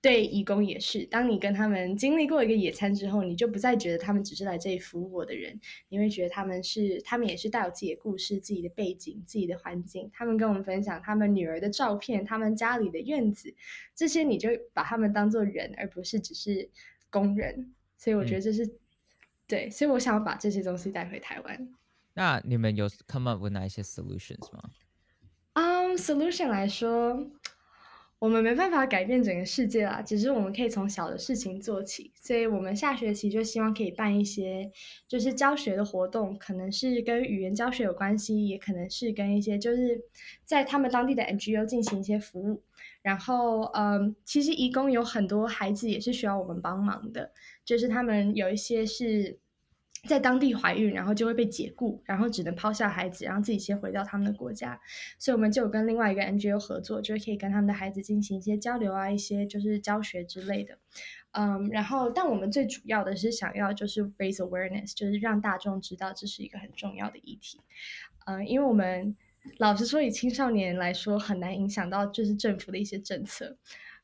[0.01, 10.09] 对义工也是，当你跟他们经历过一个野餐之后，你就不再觉得他们只是来这里服务我的人，你会觉得他们是，他们也是带有自己的故事、自己的背景、自己的环境。
[10.13, 13.53] 他们跟我们分享他们女儿的照片、他们家里的院子，
[13.95, 16.69] 这些你就把他们当做人，而不是只是
[17.09, 17.73] 工人。
[17.97, 18.79] 所以我觉得这是、嗯、
[19.47, 21.69] 对，所以我想要把这些东西带回台湾。
[22.13, 24.69] 那你们有 come up with 哪一些 solutions 吗？
[25.53, 27.29] 嗯、um,，solution 来说。
[28.19, 32.11] 我们没办法改变整个世界啦，只是我们可以从小的事情做起。
[32.21, 34.69] 所以，我们下学期就希望可以办一些，
[35.07, 40.01] 就是教学的活动，可能是跟语言教学有关系，也可能是跟一些就是
[40.43, 42.61] 在他们当地的 NGO 进行一些服务。
[43.01, 47.31] 然后，嗯，其实移工有很多孩子也是需要我们帮忙的，
[47.63, 49.39] 就是他们有一些是。
[50.07, 54.79] 在当地怀孕，然后就会被解雇，然后只能抛下孩子，然后自己先回到他们的国家。
[55.17, 60.77] 所以我们就有跟另外一个 NGO 合作，就是可以跟他们的孩子进行一些交流啊，一些就是教学之类的。
[61.31, 67.59] 嗯，然后但我们最主要的是想要就是 raise awareness，就是让大众知道这是一个很重要的议题。
[68.25, 69.15] 嗯，因为我们
[69.57, 73.57] 老实说，以青少年来说，很难影响到就是政府的一些政策。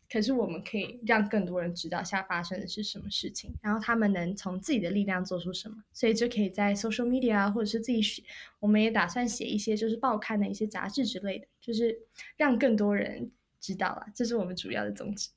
[0.07, 8.23] 可是我们可以让更多人知道下发生的是什么事情，然后他们能从自己的力量做出什么，所以就可以在 social media 啊，或者是自己写，
[8.59, 11.97] 我们也打算写一些就是报刊的一些杂志之类的，就是
[12.37, 15.29] 让更多人知道了，这是我们主要的宗旨。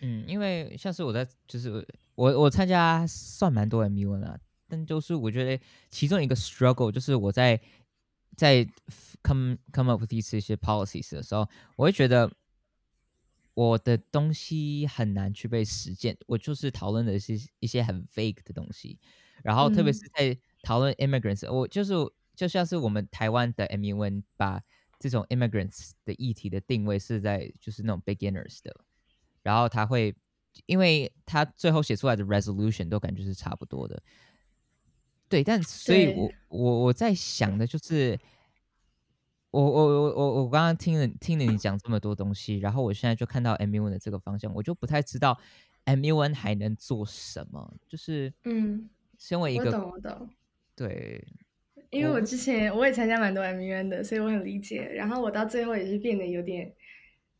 [0.00, 4.38] 嗯，因为像是我在就是我我参加算蛮多 MUN 了，
[4.68, 7.60] 但就是我觉得其中一个 struggle 就是我在
[8.36, 8.64] 在
[9.24, 12.30] come come up with 一些 policies 的时候，我会觉得。
[13.56, 18.98] 我的东西很难去被实践，我就是讨论的是一些很 vague 的东西，
[19.42, 21.94] 然后特别是在讨论 immigrants，、嗯、我就是
[22.34, 24.60] 就像是我们台湾的 MUN 把
[24.98, 28.76] 这种 immigrants 的议题的定位是在就是那种 beginners 的，
[29.42, 30.14] 然后他会，
[30.66, 34.02] 因为他最后写出来的 resolution 都感觉是差不多的，
[35.30, 38.20] 对，但所以我我我在想的就是。
[39.62, 45.38] 我我我我我刚刚听了听了你讲这么多东西，然后我现在就看到 MUN 的这个方向，我就不太知道
[45.86, 47.72] MUN 还能做什么。
[47.88, 48.88] 就是嗯，
[49.18, 50.28] 身为一个我懂我懂，
[50.74, 51.26] 对，
[51.90, 54.82] 因为我之前我也参加蛮多 MUN 的，所以我很理解。
[54.82, 56.70] 然后我到最后也是变得有点。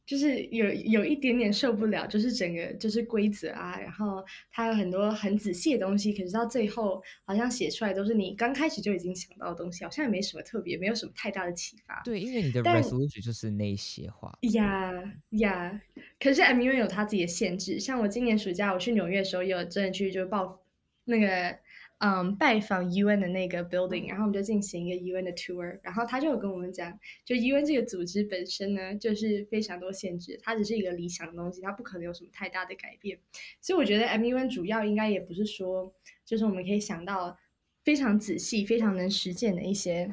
[0.07, 12.01] 就是有有一点点受不了，就是整个就是规则啊，然后它有很多很仔细的东西，可是到最后好像写出来都是你刚开始就已经想到的东西，好像也没什么特别，没有什么太大的启发。
[12.05, 14.33] 对，因为你的 resolution 就是那些话。
[14.53, 14.93] 呀
[15.31, 15.83] 呀，
[16.21, 20.63] 可是 MUN 有它自己的限制，像我今年暑假我去纽约的时候，也有真的去就报
[21.05, 21.59] 那个。
[21.99, 26.93] 嗯拜访 UN 的那个 building，然后我们就进行一个 UN 的 tour，然后他就有跟我们讲，
[27.25, 33.19] 就 UN 这个组织本身呢，就是非常多限制，它只是一个理想的东西，它不可能有什么太大的改变。
[33.63, 35.95] 所以我觉得 MUN 主要应该也不是说，
[36.27, 37.39] 就是我们可以想到
[37.83, 40.13] 非常仔细、非常能实践的一些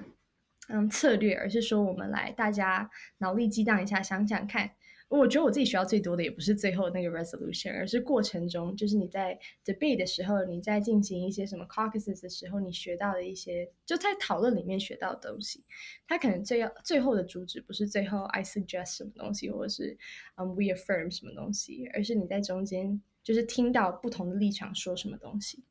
[0.69, 4.71] 嗯策略，而是说我们来大家脑力激荡一下，想想看。
[5.19, 15.63] 我觉得我自己学到最多的也不是最后那个 resolution，而是过程中，就是你在 debate 的时候，你在进行一些什么 caucuses 的时候，你学到的一些，就在讨论里面学到的东西。
[16.07, 19.97] 他可能最要最后的主旨不是最后 I suggest 什么东西，或者是
[20.35, 25.63] 嗯、we affirm 什么东西，而是你在中间就是听到不同的立场说什么东西。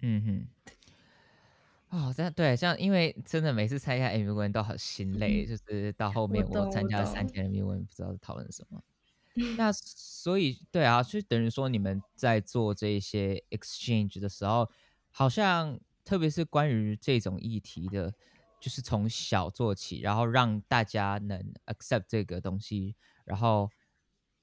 [0.00, 0.73] 嗯哼。
[1.94, 8.82] 哦，这样对，像因为真的每次参加 M V N 都好心累，嗯、就是到后面我参加了三天 MUN，不知道讨论什么。
[9.56, 14.68] 那 所以对啊，就等于说你们在做这些 exchange 的时候，
[15.12, 18.12] 好像特别是关于这种议题的，
[18.58, 22.96] 就是从小做起，然后让大家能 accept 这个东西。
[23.24, 23.70] 然后，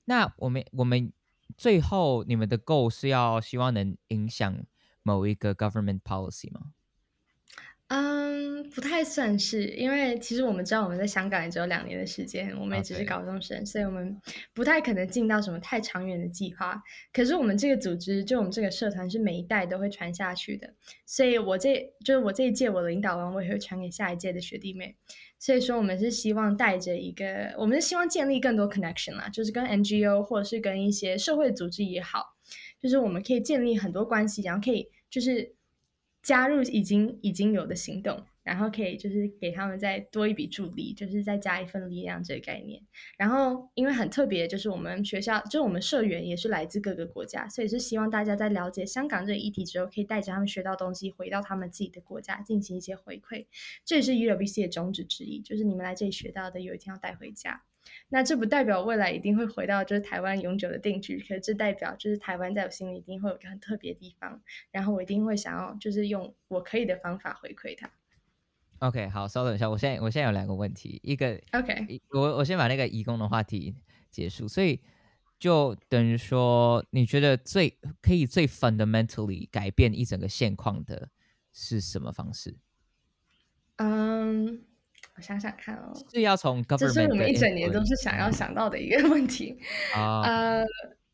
[0.05, 1.11] 那我们我们
[1.57, 4.65] 最后你们的 goal 是要希望能影响
[5.03, 6.71] 某一个 government policy 吗？
[7.93, 14.17] 嗯，不太算是，因为其实我们知道我们在香港也只有两年的时间，我们也只是高中生.所以我们
[14.53, 16.81] 不太可能进到什么太长远的计划。
[17.11, 20.73] 可是我们这个组织，就我们这个社团是每一代都会传下去的，
[21.05, 24.95] 所以我这就是我这一届我领导完，我也会传给下一届的学弟妹。
[25.37, 32.23] 所以说，我们是希望带着一个，我们是希望建立更多 connection 啦，就是跟 NGO 或者是跟一些社会组织也好，
[32.81, 35.53] 就是我们可以建立很多关系，然后可以就是。
[36.21, 38.23] 加入已经已经有的行动。
[38.43, 42.81] 然后可以就是给他们再多一笔助力，就是再加一份力量这个概念。
[43.15, 53.45] 然后因为很特别，就是我们学校就是我们社员也是来自各个国家，所以是希望大家在了解香港这个议题之后，可以带着他们学到东西回到他们自己的国家进行一些回馈。
[53.85, 57.61] 这也是 UWC 的宗旨之一，就是你们来这里学到的有一天要带回家。
[58.13, 64.41] 那这不代表未来一定会回到就是台湾永久的定居，可是这代表就是台湾在我心里一定会有一个很特别的地方。
[64.69, 67.89] 然后我一定会想要就是用我可以的方法回馈他。
[68.79, 73.73] OK，好，稍等一下，我现在我现在有两个问题，一个 OK，我我先把那个移工的话题
[74.09, 74.81] 结束，所以
[75.39, 81.09] 就等于说，你觉得最可以最 fundamentally 改变一整个现况的
[81.53, 82.57] 是什么方式？
[83.77, 84.63] 嗯，
[85.15, 89.57] 我想想看哦，是要从 government，这是我们一整年都是想要想到的一个 问题
[89.93, 90.65] 啊，呃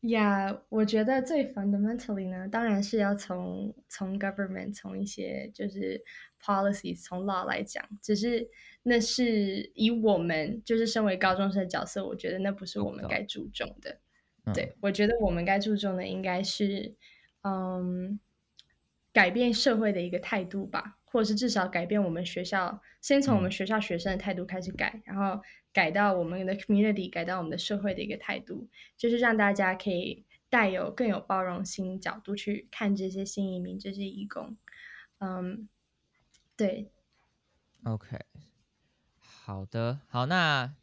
[0.02, 6.00] 呀，yeah, 我觉得最 fundamentally 呢，当然是要从从 government，从一些就是
[6.40, 7.84] policies，从 law 来讲。
[8.00, 8.48] 只是
[8.84, 13.98] 那是以我们就是身为高中生的角色，我觉得那不是我们该注重的。
[14.44, 16.94] 嗯、对，我觉得我们该注重的应该是，
[17.42, 18.20] 嗯，
[19.18, 25.42] 改变社会的一个态度吧，或者是至少改变我们学校，先从我们学校学生的态度开始改，嗯、然后。
[25.70, 34.56] 改到我们的 community，改到我们的社会的一个态度，就是让大家可以带有更有包容心角度去看这些新移民、这些义工。
[35.18, 35.68] 嗯，
[36.56, 36.90] 对。
[37.84, 38.18] OK，
[39.18, 40.74] 好的，好，那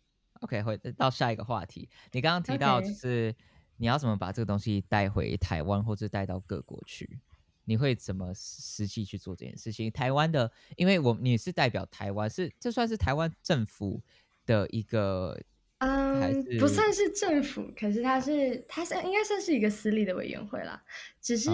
[0.41, 1.89] OK，回到下一个话题。
[2.13, 3.35] 你刚刚提到就是
[3.77, 7.19] 你要怎么把这个东西带回台湾，或者带到各国去？
[7.65, 9.91] 你会怎么实际去做这件事情？
[9.91, 14.01] 台湾的，因为我你是代表台湾，是这算是台湾政府。
[14.47, 15.35] 的一个，
[15.79, 20.79] 嗯，不算是政府，可是它是，它是应该算是一个私立的委员会啦。
[21.19, 21.49] 只是.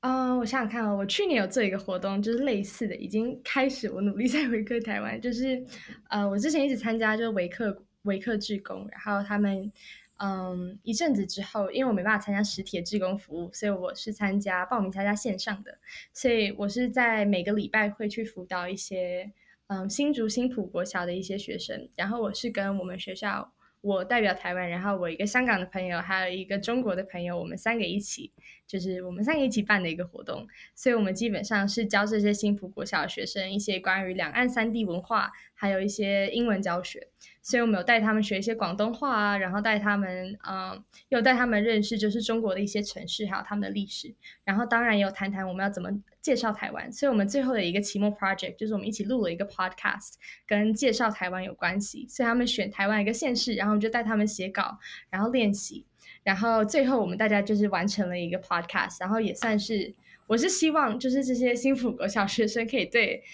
[0.00, 5.18] 嗯，我想想看哦，我去年有做一个活动，就是类似的，已经开始，我努力 在回馈台湾。
[5.18, 5.64] 就是，
[6.10, 9.72] 呃，我之前一直参加就是维克维克志工，然后他们，
[10.18, 15.78] 嗯，一阵子之后，因为我没办法参加实体的志工服务，所以我是参加报名参加线上的，
[16.12, 19.32] 所以我是在每个礼拜会去辅导一些。
[19.70, 23.52] 嗯，新竹新埔国小的一些学生，然后我是跟我们学校，
[23.82, 28.32] 我代表台湾，然后我一个香港的朋友，还有一个中国的朋友，我们三个一起，
[28.66, 37.08] 就是我们三个一起办的一个活动，所以我们基本上是教这些新埔国小的学生一些关于两岸三地文化，还有一些英文教学。
[37.48, 44.14] 所以我们有带他们学一些广东话啊，然后带他们，嗯，又带他们认识就是中国的一些城市，还有他们的历史。
[44.44, 45.88] 然后当然也有谈谈我们要怎么
[46.20, 46.92] 介绍台湾。
[46.92, 52.06] 所以我们最后的一个期末 project 就是我们一起录了一个 podcast，跟介绍台湾有关系。
[52.06, 54.76] 所以他们选台湾一个县市，然后我们就带他们写稿，
[55.08, 55.86] 然后练习。
[56.22, 59.94] 然后最后我们大家就是完成了一个 podcast，然后也算是，
[60.26, 63.24] 我是希望就是这些新埔国小学生可以对。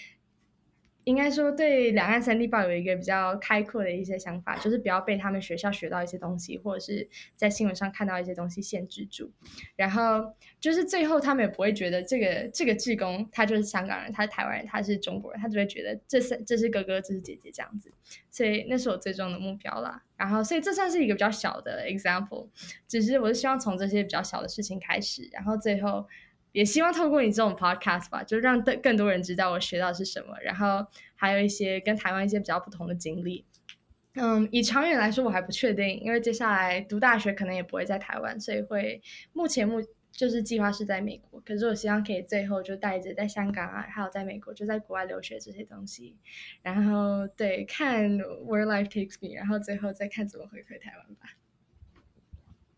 [1.05, 9.31] 应该说，对两岸三地抱有一个比较开阔的一些想法，就是不要被他们学校学到一些东西，或者是在新闻上看到一些东西限制住。
[9.75, 17.91] 然后就是最后他们也不会觉得这个这个志工他就是香港人，他是台湾人，他是中国人，他只会觉得这是这是哥哥，这是姐姐这样子。
[18.31, 20.03] 所以那是我最终的目标啦。
[20.17, 22.47] 然后所以这算是一个比较小的 example，
[22.87, 26.07] 只是我是希望从这些比较小的事情开始，然后最后。
[26.55, 33.45] 也希望透过你这种 podcast 吧，就让更更多人知道我学到是什么，然后还有一些跟台湾一些比较不同的经历。
[34.13, 39.01] 嗯，以长远来说，我还不确定，因为接下来读大学可能也不会在台湾，所以会
[39.33, 39.81] 目前目
[40.13, 41.41] 就是计划是在美国。
[41.41, 46.15] 可是我希望可以最后就带着在香港啊，还有在美国就在国外留学这些东西，
[46.61, 51.35] 然后对，看 where life takes me，然后最后再看怎么回馈台湾吧。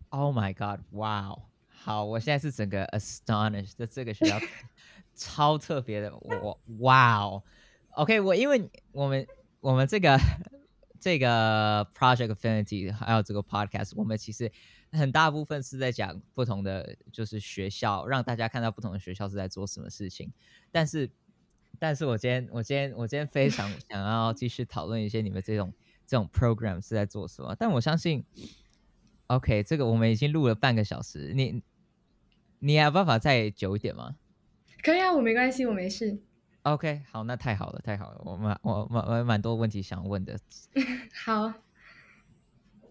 [0.10, 0.80] Oh my God!
[0.90, 1.47] Wow.
[1.88, 4.38] 好，我现在是整个 astonished，这这个学校
[5.16, 7.42] 超特别的，我哇哦
[7.92, 9.26] ，OK，我因为我们
[9.62, 10.20] 我们这个
[11.00, 14.52] 这个 Project Affinity 还有这个 Podcast，我们其实
[14.92, 20.30] 很大部分是在讲不同的就是学校，让大家看到不同的学校是在做什么事情。
[20.74, 21.10] 但是，
[21.80, 25.74] 但是我今天我今天我今天非常 想要继续讨论一些你们这种
[26.06, 27.56] 这种 program 是在做什么。
[27.58, 28.26] 但我相信
[29.28, 31.64] ，OK，这个我们已经录了半个小时，你。
[32.60, 34.16] 你还有办法再久一点吗？
[34.84, 36.18] 可以啊，我没关系，我没事。
[36.64, 40.38] OK，好，那太好了，太好了，我蛮我蛮我蛮多问题想问的。
[41.26, 41.54] 好，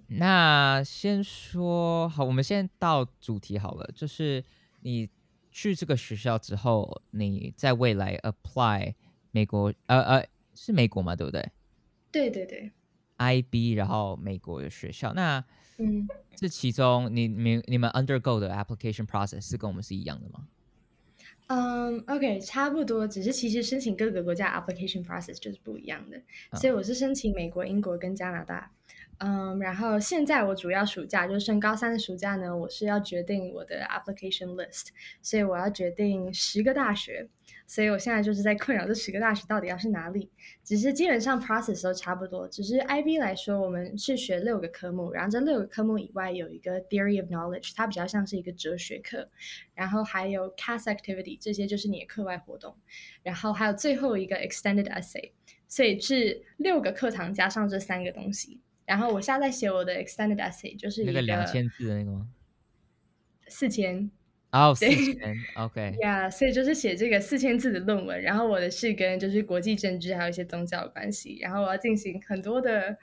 [0.09, 4.43] 那先说好，我们先到主题好了，就是
[4.81, 5.09] 你
[5.51, 8.95] 去这个学校之后，你在未来 apply
[9.31, 11.15] 美国，呃呃，是美国吗？
[11.15, 11.51] 对不对？
[12.11, 12.73] 对对对
[13.19, 15.45] ，IB，然后美国的学校，那。
[15.79, 20.49] 嗯，这其中你你你们 undergo 的 application process 是跟我们是一样的吗？
[21.49, 26.17] 嗯、um,，OK，差不多，只是其实申请各个国家 application process 就是不一样的。
[26.51, 26.61] Oh.
[26.61, 28.71] 所以我是申请美国、英国跟加拿大。
[29.19, 34.89] 嗯、然后现在我主要暑假就是升高三的暑假呢，我是要决定我的 application list，
[35.23, 37.29] 所以我要决定十个大学。
[37.69, 40.31] 所以我现在就是在困扰这十个大学到底要是哪里，
[40.63, 42.47] 只是基本上 process 都差不多。
[42.47, 49.29] 只是 IB 来说，我们是学六个科目，然后这六个科目以外有一个 theory of knowledge，它比较像是一个哲学课，
[49.75, 52.77] 然后还有 class activity，这些就是你的课外活动，
[53.25, 55.33] 然后还有最后一个 extended essay，
[55.67, 58.61] 所以是六个课堂加上这三个东西。
[58.87, 62.27] 然后我现在在写我的 extended essay，就是一个两千字的那个吗？
[63.49, 64.11] 四千。
[64.53, 72.97] 哦， 四千，OK，呀，所以就是写这个四千字的论文，然后我的是跟就是国际政治还有一些宗教关系，然后我要进行很多的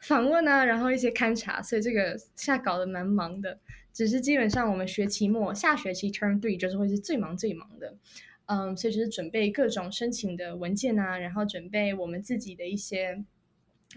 [0.00, 3.60] 访问啊，然后一些勘察，所以这个现在搞得蛮忙的。
[3.92, 7.94] 只是基本上我们学期末下学期 Term Three 就是会是最忙最忙的，
[8.46, 13.22] 嗯，所以就是准备各种申请的文件啊，然后准备我们自己的一些，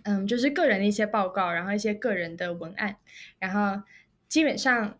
[0.04, 2.98] 嗯，就是个人的一些报告，然后一些个人的文案，
[3.40, 3.84] 然后
[4.28, 4.98] 基本上。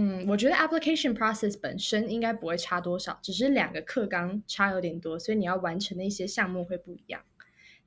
[0.00, 7.20] 嗯，我觉得 application process 本身应该不会差多少，只是两个课纲差有点多，所以你要完成的一些项目会不一样。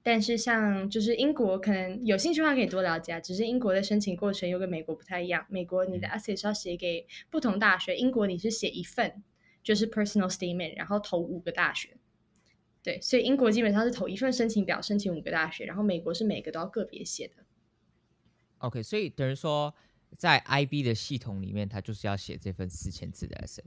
[0.04, 5.46] 但是像就是英国，可能有兴趣的话可以多了解，只是英国的申请过程又跟美国不太一样。
[5.48, 9.24] 美国你的 essay 是要写给不同大学，英国你是写一份，
[9.64, 11.92] 就是 personal statement，然后投五个大学。
[12.84, 17.44] 对，所以英国基本上是投一份申请表，申请五个大学，然后美国是每个都要个别写的。
[18.60, 19.74] OK，所以等于说。
[20.18, 23.64] 在 IB 的系统里面，他就是要写这份四千字的 essay。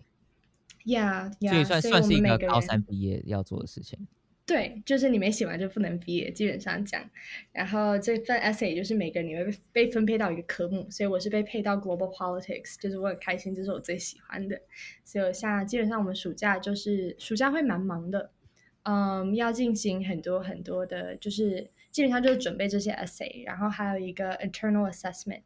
[0.85, 4.07] Yeah, yeah，所以算算是一个高三毕业要做的事情。
[4.45, 7.03] 对，就是你没写完就不能毕业，基本上讲。
[7.51, 14.61] 然后这份 essay 就是每个人你会被分配到一个科目，所以我是被配到 Global Politics，就是我很开心，这是我最喜欢的。
[15.03, 18.33] 所以像基本上我们暑假就是暑假会蛮忙的，
[18.85, 25.43] 嗯，要进行很多很多的，就是基本上就是准备这些 essay，然后还有一个 internal assessment。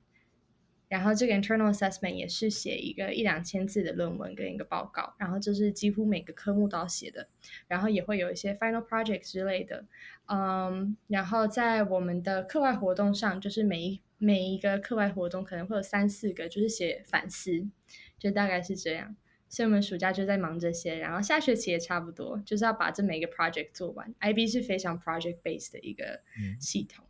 [0.89, 7.29] 然后这个 internal assessment 也是写一个一两千字的论文跟一个报告，然后这是几乎每个科目都要写的，
[7.67, 9.85] 然后也会有一些 final project 之类的，
[10.29, 17.69] 嗯，然后在我们的课外活动上，就是每一每一个课外活动可能会有三四个，就是写反思，
[18.19, 19.15] 就大概是这样，
[19.49, 24.15] 所以我们暑假就在忙这些，然后下学期也差不多，就是要把这每一个 project 做完。
[24.21, 26.21] IB 是非常 project based 的一个
[26.61, 27.05] 系统。
[27.05, 27.09] 嗯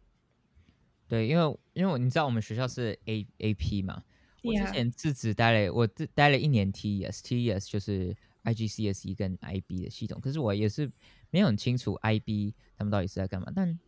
[1.08, 4.04] 对，因为因为你知道我们学校是 A A P 嘛，
[4.42, 10.92] 我之前自己待了我自待了一年 T E S，T E S 就是 I G C S E 跟 I B 的系统，可是我也是
[11.30, 13.80] 没有很清楚 I B 他们到底是在干嘛，但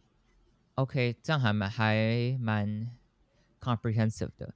[0.77, 2.91] OK 这样还蛮还蛮
[3.61, 4.55] comprehensive 的，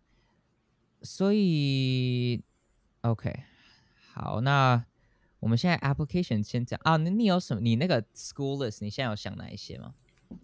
[1.03, 2.43] 所以
[3.03, 3.31] OK
[4.15, 4.85] 好，那
[5.41, 7.61] 我们现在 application 先讲啊，那你有什么？
[7.61, 9.93] 你那个 school list 你现在有想哪一些吗？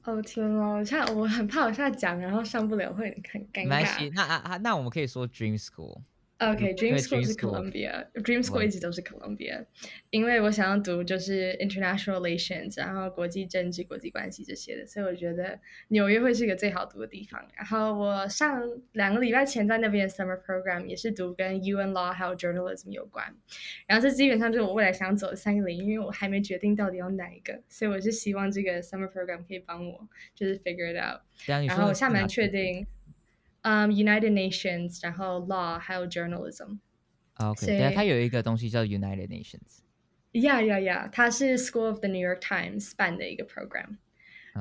[0.03, 3.69] 哦天哦，我现在我很怕我现在讲，然后上不了会很尴尬。
[3.69, 6.01] 没关系，那啊啊，那我们可以说 Dream School。
[6.41, 9.67] OK，Dream School 是 Columbia，Dream School 一直都是 Columbia，
[10.09, 17.47] 因为我想要读就是 International Relations，然后国际政治、国际关系这些的，所以我觉得纽约会是一个最好读的地方。
[17.55, 18.63] 然后我上
[18.93, 23.35] 两个礼拜前在那边的 Summer Program 也是读跟 UN Law 还有 Journalism 有关，
[23.87, 31.21] 然后这基本上就是我未来想走的三个领域，因为我还没决定到底要哪一个，所以我是希望这个 Summer Program 可以帮我就是 figure it out。
[31.69, 32.87] 然后我下面确定。
[33.62, 43.98] 嗯、um,，United Nations，然后 Law，还有 Journalism。OK，对，它有一个东西叫 United Nations。Yeah, yeah, yeah，它是 School of the New York Times 办的一个 program。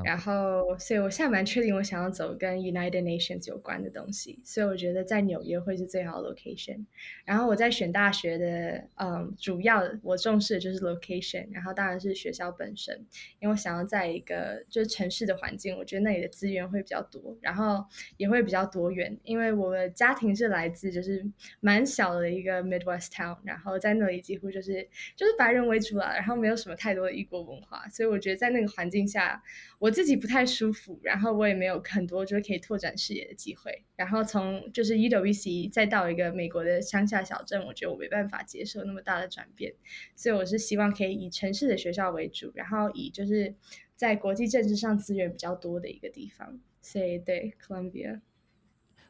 [0.04, 6.86] 然后，所以我现在蛮确定我想要走跟 United Nations 有关的东西，所以我觉得在纽约会是最好的 location。
[7.26, 12.96] 然后我在选大学的，嗯，主要我重视的就是 location，然后当然是学校本身，
[13.40, 17.84] 因为我想要在一个就是城市的环境，我觉得那里的资源会比较多，然后
[18.18, 21.26] 也会比较多元，因为我的家庭是来自就是
[21.60, 29.42] 蛮小的一个 Midwest town，然后在那里几乎就是就是白人为主啦，然后没有什么太多的异国文化，所以我觉得在那个环境下。
[29.80, 33.86] 我自己不太舒服，然后我也没有很多就是可以拓展视野的机会。
[33.96, 39.74] 然后从就是 UWC 再到一个美国的乡下小镇，我觉得我没办法接受那么大的转变，
[40.18, 43.56] 所以我是希望可以以城市的学校为主，然后以就是
[43.96, 46.60] 在国际政治上资源比较多的一个地方。
[46.82, 48.20] 所以对，Columbia，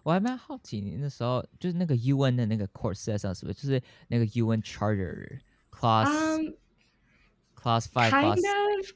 [0.03, 5.39] 我还蛮好奇你那时候就是那个 UN 的那个 course 上是不是就是那个 UN Charter
[5.71, 6.53] Class、um,
[7.55, 8.35] Class Five Class。
[8.35, 8.95] Kind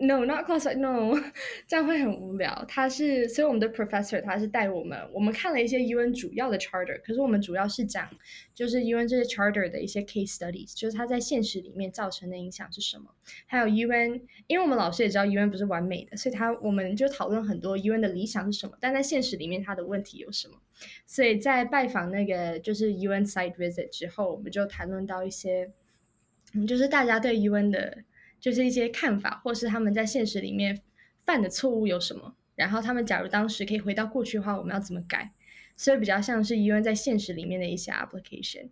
[0.00, 0.78] no, not classified.
[0.78, 1.14] No，
[1.68, 2.64] 这样会很无聊。
[2.66, 8.08] 他是，所以我们的 professor 他是带我们，我们看了一些 UN 主要的 charter，可是我们主要是讲
[8.54, 13.04] 就是 UN 这些 charter 的一些 case studies，就是它在现实里面造成的影响是什么。
[13.46, 20.54] 还有 UN，因为我们老师也知道 UN 不是完美的，所以他我们就讨论很多 UN 的理想是什么，但在现实里面它的问题有什么。
[21.06, 25.70] 所以在拜访那个就是 UN site visit 之后，我们就谈论到一些，
[26.54, 28.04] 嗯，就是大家对 UN 的。
[28.40, 30.80] 就是一些看法，或是他们在现实里面
[31.26, 35.30] 犯的错误有什么，然后他们假如当时可以回到过去的话，我们要怎么改？
[35.76, 38.70] 所以比较像是 UN 在现实里面的一些 application。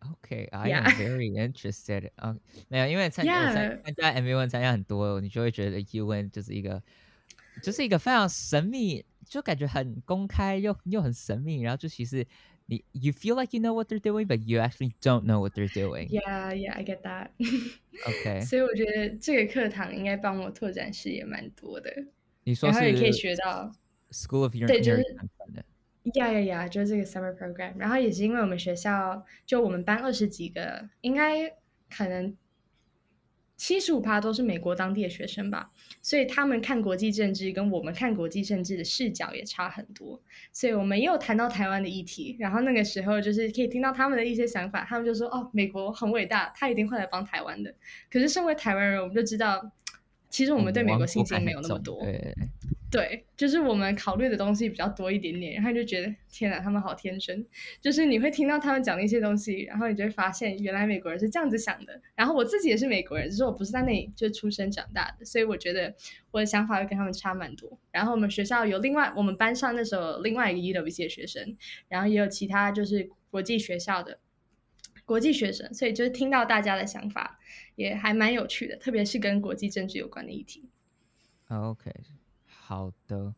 [0.00, 2.10] Okay, I am very interested.
[2.16, 2.36] 啊，
[2.68, 6.82] 没有，因为参加参加 MUN 参加很多，你就会觉得 UN 就是一个，
[7.62, 12.26] 就是一个非常神秘，就感觉很公开又又很神秘，然后就其实。
[12.67, 15.67] 你 you feel like you know what they're doing, but you actually don't know what they're
[15.67, 16.07] doing.
[16.09, 17.31] Yeah, yeah, I get that.
[18.05, 21.91] OK，所以我觉得这个课堂应该帮我拓展视野蛮多的。
[22.43, 22.79] 你说是？
[22.79, 23.71] 然后也可以学到
[24.11, 25.03] School of Your 对，就是
[26.03, 27.73] Yeah, yeah, yeah，就是这个 summer program。
[27.77, 31.49] 然后也是因为我们学校就我们班二十几个，应该
[31.89, 32.35] 可能。
[33.58, 40.18] 七十五趴都是美国当地的学生吧，所以他们看国际政治跟我们看国际政治的视角也差很多。
[40.52, 47.74] 所以我们也有谈到台湾的议题，然后那个时候就是可以听到他们的一些想法，他们就说：“哦，美国很伟大，他一定会来帮台湾的。”
[48.10, 49.70] 可是身为台湾人，我们就知道。
[50.30, 52.34] 其实我们对美国信心没有那么多，对，
[52.90, 57.44] 对，就是我们考虑的东西比较多一点点，然后就觉得天哪，他们好天真。
[57.82, 62.00] 就是你会听到他们讲的一些东西，然后你就会发现原来美国人是这样子想的。
[62.14, 65.94] 然后我自己也是美国人，只是我不是在那里就出生长大的，所以我觉得
[66.30, 67.78] 我的想法会跟他们差蛮多。
[67.90, 71.56] 然后我们学校有另外，我们班上那时候另外一个 UWC 的学生，
[71.88, 74.18] 然后也有其他就是国际学校的。
[75.04, 77.38] 国际学生，所以就是听到大家的想法
[77.76, 80.68] 也还蛮有趣的，特别是跟国际政治有关的议题。
[81.48, 81.90] OK，
[82.68, 83.34] 好的。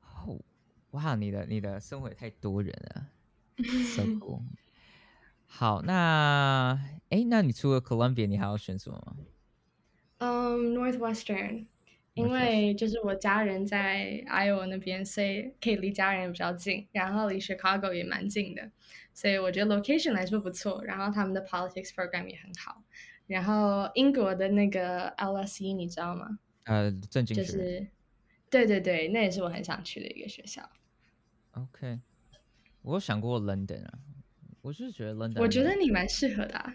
[0.00, 0.40] 哦，
[0.92, 3.08] 哇，你的你的生活也太多人了
[3.94, 4.40] 生活。
[5.44, 6.80] 好，那
[7.10, 9.16] 哎，那你除了 Columbia，你还要选什么吗？
[10.16, 11.66] 嗯，um，Northwestern。
[12.14, 18.70] 因为就是我家人在 Iowa 那边，所以可以离家人比较近，然后离 Chicago 也蛮近的，
[19.12, 20.82] 所以我觉得 location 来说不错。
[20.84, 22.82] 然后他们的 politics program 也很好。
[23.26, 26.38] 然后英国的那个 LSE 你知道吗？
[26.64, 27.86] 呃，正经就是，
[28.50, 30.68] 对对对，那也是我很想去的一个学校。
[31.52, 32.00] OK，
[32.82, 33.98] 我有想过 London 啊，
[34.62, 36.74] 我就是觉得 London，我觉得你蛮适合的啊，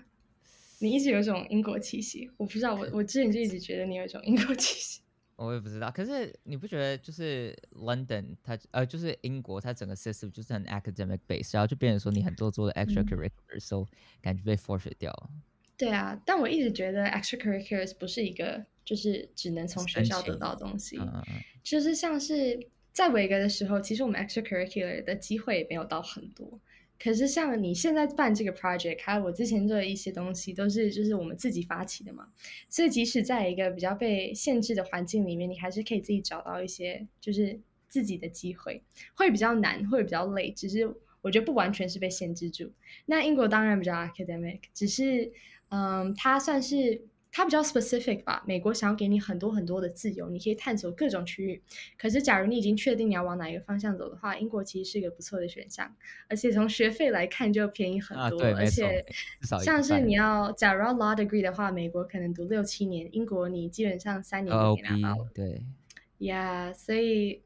[0.80, 5.02] 你一直有一种英国气息，我不知道，我我之前就一直觉得你有一种英国气息。
[5.36, 13.88] 我也不知道，可是你不觉得就是 London 它呃就是英国它整个 system 就是很 academic base，然后就变成说你很多做的 extracurriculars，so、嗯、
[14.22, 15.30] 感觉被 forfeit 掉了。
[15.78, 21.24] 对啊，但我一直觉得 extracurriculars 不是一个就是只能从学校得到的东西，嗯、
[21.64, 22.60] 就是像是
[22.92, 26.60] 在维格的时候，其实我们 extracurricular 的机会也没有到很多。
[27.00, 32.28] 可是像你现在办这个 project，还有我之前做的一些东西，都是就是我们自己发起的嘛。
[32.70, 37.60] 所以即使在一个比较被限制的环境里面，你还是可以自己找到一些就是
[37.90, 38.82] 自己的机会，
[39.16, 40.52] 会比较难，会比较累。
[40.52, 40.88] 只是
[41.22, 42.72] 我觉得不完全是被限制住。
[43.08, 45.30] 那英国当然比较 academic，只是
[45.74, 47.08] 嗯，它算是。
[47.36, 51.60] 它比较 specific 吧，美国想要给你很多很多的自由，你可以探索各种区域。
[51.98, 55.92] 可是，假如你已经确定你要往哪一个方向走的话，英国其实是一个不错的选项，
[56.30, 58.40] 而且从学费来看就便宜很多。
[58.44, 59.04] 啊、而且，
[59.64, 65.32] 像是你要假如要 law degree 的话，美国可能读六七年，英国你基本上三年就可以拿到了。
[65.34, 65.66] 对，
[66.20, 67.42] 呀，yeah, 所以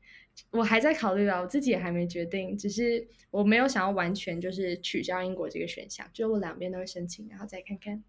[0.52, 8.04] 我还在考虑啊，我自己也还没决定，只是我没有想要完全就是取消英国这个选项，就我两边都会申请，然后再看看。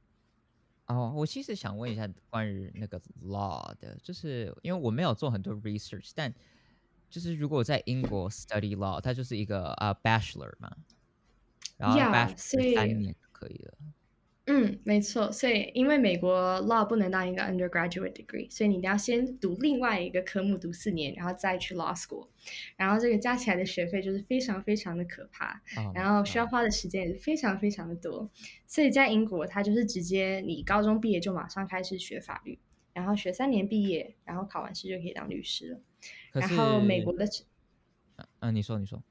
[0.89, 6.35] 哦，我其实想问一下关于那个 law 的，就是因为我没有做很多 research，但
[7.11, 10.75] 就是如果在英国 study law，它就是一个啊、uh, bachelor 嘛，
[11.77, 13.75] 然后 bachelor 三年就可以了。
[14.51, 22.27] 嗯，没错，所以因为美国 law 不能当一个 undergraduate degree，所以你一定要先读另外一个科目读四年，然后再去 law school，
[22.75, 28.31] 然后这个加起来的学费就是非常非常的可怕，哦、然后需要花的时间也是非常非常的多，哦、
[28.67, 32.59] 所以在英国它就是直接你高中毕业就马上开始学法律，
[32.95, 35.81] 然后学三年毕业，然后考完试就可以当律师了。
[36.33, 37.27] 然后美国的，
[38.17, 39.03] 嗯、啊，你说你说，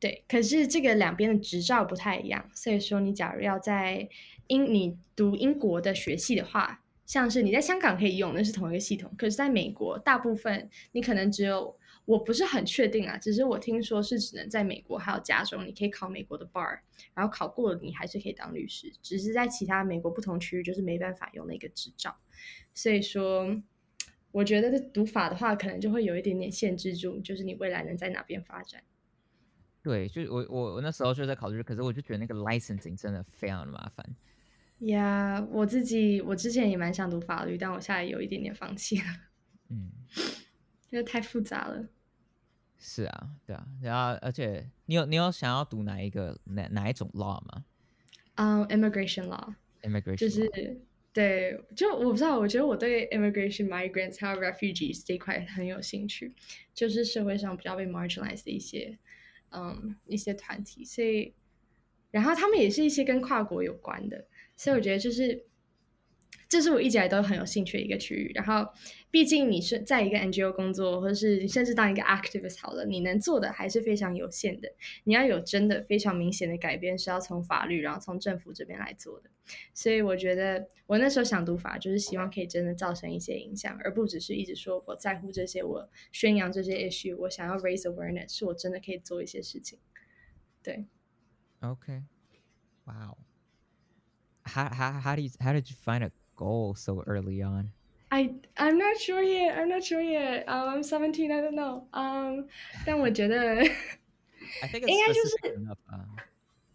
[0.00, 4.08] 对，可是这个两边的执照不太一样，所以说你假如要在
[4.48, 11.76] 英，你读英国的学系的话，像是你在香港可以用，那是同一个系统，可是在美国，大部分你可能只有，
[12.06, 16.78] 我不是很确定啊，只是我听说是只能在美国还有加州，你可以考美国的 bar，
[17.14, 22.16] 然后考过了你还是可以当律师，只是在其他美国不同区域就是没办法用那个执照，
[22.74, 23.62] 所以说。
[24.32, 28.80] 我觉得读法的话，可能就会有一点点限制住，就是你未来能在哪边发展。
[29.82, 34.06] 对，就我我我那时候就在考虑，可是我就觉得那个 licensing 真的非常的麻烦。
[34.80, 39.04] 呀，yeah, 我自己我之前也蛮想读法律，但我现在有一点点放弃了。
[39.68, 39.90] 嗯，
[40.90, 41.88] 因为太复杂了。
[42.78, 47.64] 是啊，对啊，然后而且你有你有想要读哪一个哪哪一种 law 吗？
[48.36, 49.54] 嗯、um,，immigration law。
[49.82, 50.80] immigration 就是。
[51.12, 56.32] 对，就我不知道，我觉得我对 immigration migrants 还有 refugees 这一块很有兴趣，
[56.72, 58.96] 就是社会上比较被 marginalized 的一些，
[59.50, 61.34] 嗯，一些团体，所以，
[62.10, 64.26] 然后他们也是一些跟跨国有关的，
[64.56, 65.44] 所以我觉得就是。
[66.50, 68.32] 这是我一直以来都很有兴趣的一个区域。
[68.34, 68.68] 然后，
[69.08, 74.68] 毕竟你是在一个 NGO 工作，或者是甚至当一个 activist 好了，你能做的还是非常有限的。
[75.04, 79.30] 你要有真的非常明显的改变，是要从法律，然后从政府这边来做的。
[79.72, 89.78] 所以，我觉得我那时候想读法，就是希望可以真的造成一些影响，而不只是一直说我在乎这些，我宣扬这些 issue，我想要 raise awareness，是我真的可以做一些事情。
[90.64, 90.84] 对。
[91.60, 92.02] OK。
[92.86, 93.18] Wow。
[94.42, 96.12] How how how did how did you find it?
[96.39, 97.71] goal so early on?
[98.11, 99.57] I I'm not sure yet.
[99.57, 100.45] I'm not sure yet.
[100.47, 101.31] Um, I'm seventeen.
[101.31, 101.87] I don't know.
[101.93, 102.47] Um,
[102.85, 103.61] 但我觉得
[104.61, 105.35] I think 应该就是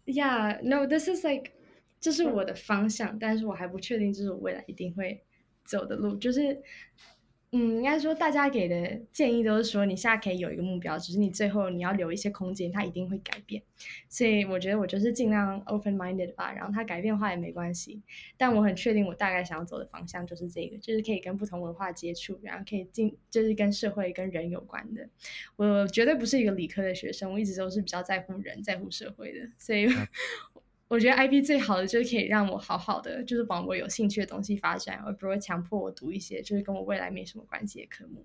[0.05, 1.51] Yeah, no, this is like
[1.99, 5.23] 这是我的方向，但是我还不确定这是我未来一定会
[5.63, 6.61] 走的路，就是。
[7.52, 13.62] 嗯，应该说大家给的建议都是说，你现在可以有一个目标，只是你最后你要留一些空间，它一定会改变。
[14.08, 18.02] 所以我觉得我就是尽量 open minded 吧，然后它改变的话也没关系。
[18.36, 25.08] 但我很确定，我大概想要走的方向就是这个，就是可以跟不同文化接触，然后可以进，就是跟社会跟人有关的。
[25.54, 29.86] 我绝对不是一个理科的学生，我一直都是比较在乎人、在乎社会的，所以。
[30.88, 38.24] 嗯我觉得 IB 最好的就是可以让我好好的，就是往我有兴趣的东西发展，而不会强迫我读一些就是跟我未来没什么关系的科目。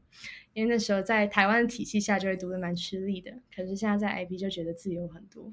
[0.53, 5.51] 因为那时候在台湾体系下就会读的蛮吃力的，可是现在在 IB 就觉得自由很多。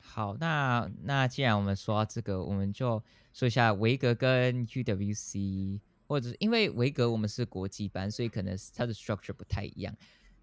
[0.00, 3.00] 好，那那既然我们说到这个，我们就
[3.32, 5.78] 说一下维格跟 UWC，
[6.08, 9.96] 或者是因为维格我们是国际班，所以可能它的 structure 不太一样。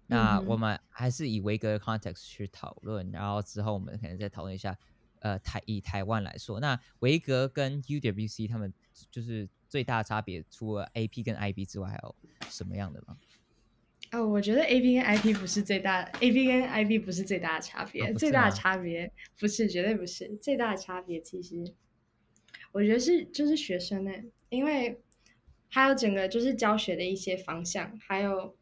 [0.06, 4.74] 那我们还是以维格的 context 去讨论，然后之后我们可能再讨论一下。
[5.22, 8.72] 呃，台以台湾来说，那维格跟 UWC 他们
[9.10, 12.14] 就是最大的差别，除了 AP 跟 IB 之外，还有
[12.50, 13.16] 什么样的吗？
[14.10, 21.18] 哦，我觉得 A B 跟 I P 不是最大，A B 跟 IB 不是最大的差别，哦、最大的差别不是，绝对不是最大的差别。
[21.20, 21.64] 其实
[22.72, 24.10] 我觉得是就是学生呢，
[24.50, 25.00] 因为
[25.68, 28.54] 还有整个就是教学的一些方向，还有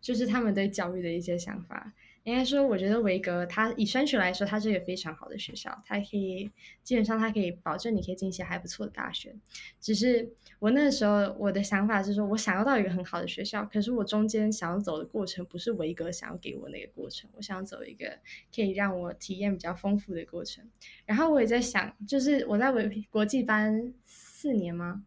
[0.00, 1.94] 就是他们对教育的一些想法。
[2.24, 6.48] 应该说，我觉得维格它以升学来说，它是一个非常好的学校，它可以
[6.84, 9.34] 基本上它可以保证你可以进一些还不错的大学。
[9.80, 18.18] 只是我那时候我的想法是说，我想要到一个很好的学校，可是我中间想要走的过程不是维格想要给我那个过程，我想要走一个
[18.54, 20.64] 可以让我体验比较丰富的过程。
[21.04, 25.04] 然后我也在想，就是我在维国际班四年吗？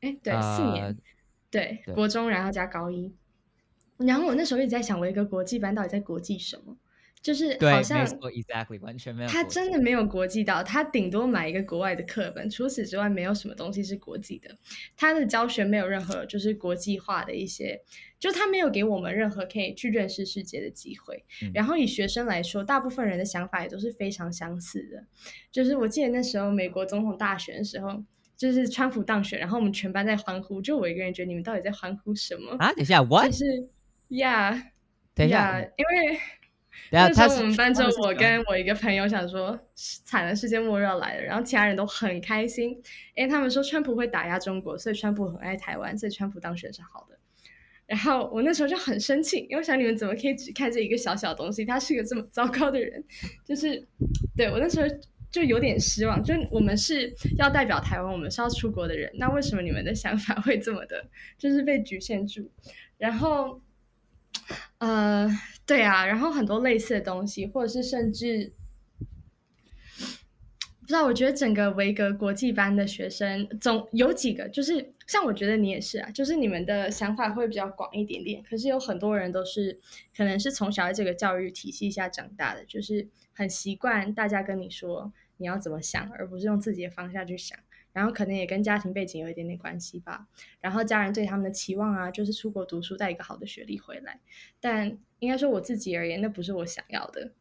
[0.00, 0.96] 哎，对，四年，uh,
[1.50, 3.12] 对，对国中然后加高一。
[3.98, 6.76] 然后我那时候一直在想，我一个国际班到底在国际什么？
[7.20, 9.28] 就是好像，exactly 完全没有。
[9.28, 14.56] 他真的没有国际到，他顶多买一个国外的课本，除此之外没有什么东西是国际的。
[14.96, 17.82] 他的教学没有任何就是国际化的一些，
[18.20, 21.24] 就他没有给我们任何可以去认识世界的机会。
[21.42, 25.04] 嗯、然后以学生来说，大部分人的想法也都是非常相似的。
[25.50, 28.00] 就是我记得那时候美国总统大选的时候，
[28.36, 32.72] 就是川普当选，然后我们全班在欢呼，就我一个人觉得你们到底在欢呼什么啊？
[32.74, 33.26] 等一下，what？
[33.26, 33.44] 就是。
[34.08, 34.62] Yeah，
[35.14, 36.18] 等一下，因为
[36.90, 42.70] 那时候我们班就我跟我一个朋友想说，惨了，世界末日要来了，然后其他人都很开心，
[43.14, 47.18] 因为他们说川普会打压中国，所以川普很爱台湾，所以川普当选是好的。
[47.86, 51.66] 然后我那时候就很生气，因为我想你们怎么可以只看这一个小小东西？
[51.66, 53.04] 他是个这么糟糕的人，
[53.44, 53.86] 就是
[54.34, 54.88] 对我那时候
[55.30, 56.24] 就有点失望。
[56.24, 61.06] 就我们是要代表台湾，我们是要出国的人，那为什么你们的想法会这么的，
[61.36, 62.50] 就是被局限住？
[62.96, 63.60] 然后。
[64.78, 65.28] 呃，
[65.66, 68.52] 对啊，然后很多类似的东西，或者是甚至
[70.80, 78.42] 不知道，我觉得整个维格国际班的学生总有几个，就是像我觉得你也是啊，就是你们的想法会比较广一点点。
[78.42, 79.78] 可是有很多人都是
[80.16, 87.58] 可能是从小在这个教育体系下长大的，就是很习惯大家跟你说你要怎么想，而不是用自己的方向去想。
[87.98, 90.26] 然后可能也跟家庭背景有一点点关系吧。
[90.60, 94.20] 然后家人对他们的期望啊，就是出国读书带一个好的学历回来。
[94.60, 97.32] 但应该说我自己而言，那不是我想要的，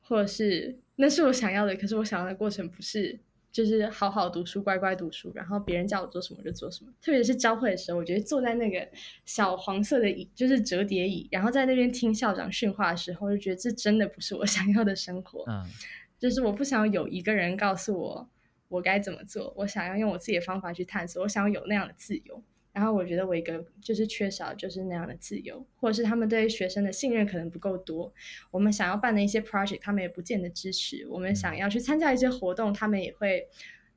[0.00, 3.20] 或者是那是我想要的，可是我想要的过程不是。
[3.52, 6.90] 就是好好读书，乖乖读书，然后别人叫我做什么就做什么。
[7.02, 8.88] 特别是教会的时候，我觉得坐在那个
[9.26, 15.44] 小黄色的椅，就是折叠椅，然后在那边听校长训话的时候，就觉得这真的不是我想要的生活。
[15.48, 15.68] 嗯，
[16.18, 18.26] 就是我不想有一个人告诉我
[18.72, 22.42] 我该怎么做，我想要用我自己的方法去探索，我想要有那样的自由。
[22.72, 28.10] 然后我觉得我一个就是缺少就是那样的自由，或者是他们对学生的信任可能不够多。
[28.50, 31.06] 我们想要办的一些 project，他们也不见得支持。
[31.10, 33.46] 我们想要去参加一些活动，他们也会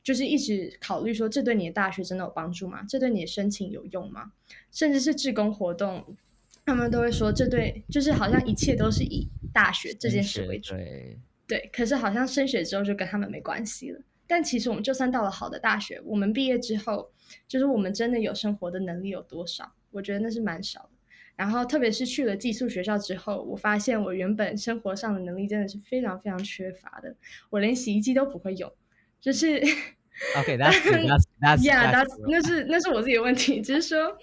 [0.03, 2.83] 就是一直考虑说，这对你的大学真的有帮助吗？
[2.89, 4.33] 这对你的申请有用吗？
[4.73, 6.17] 甚至是志工活动，
[6.65, 10.73] 他们都会说，这对就是好像一切都是以大学这件事为主。
[10.73, 11.17] 对，
[11.47, 14.01] 对，可是好像升学之后就跟他们没关系了。
[14.27, 17.11] 但其实我们就算到了好的大学，我们毕业之后，
[17.47, 19.71] 就是我们真的有生活的能力有多少？
[19.91, 20.89] 我觉得那是蛮少的。
[21.35, 27.13] 然后特别是去了寄宿学校之后，我发现我原本生活上的能力真的是非常非常缺乏的。
[27.49, 28.71] 我连洗衣机都不会用，
[29.19, 29.61] 就是
[30.37, 33.61] OK，that's that's that's yeah，that's 那是那是我自己的问题。
[33.61, 34.17] 只是说，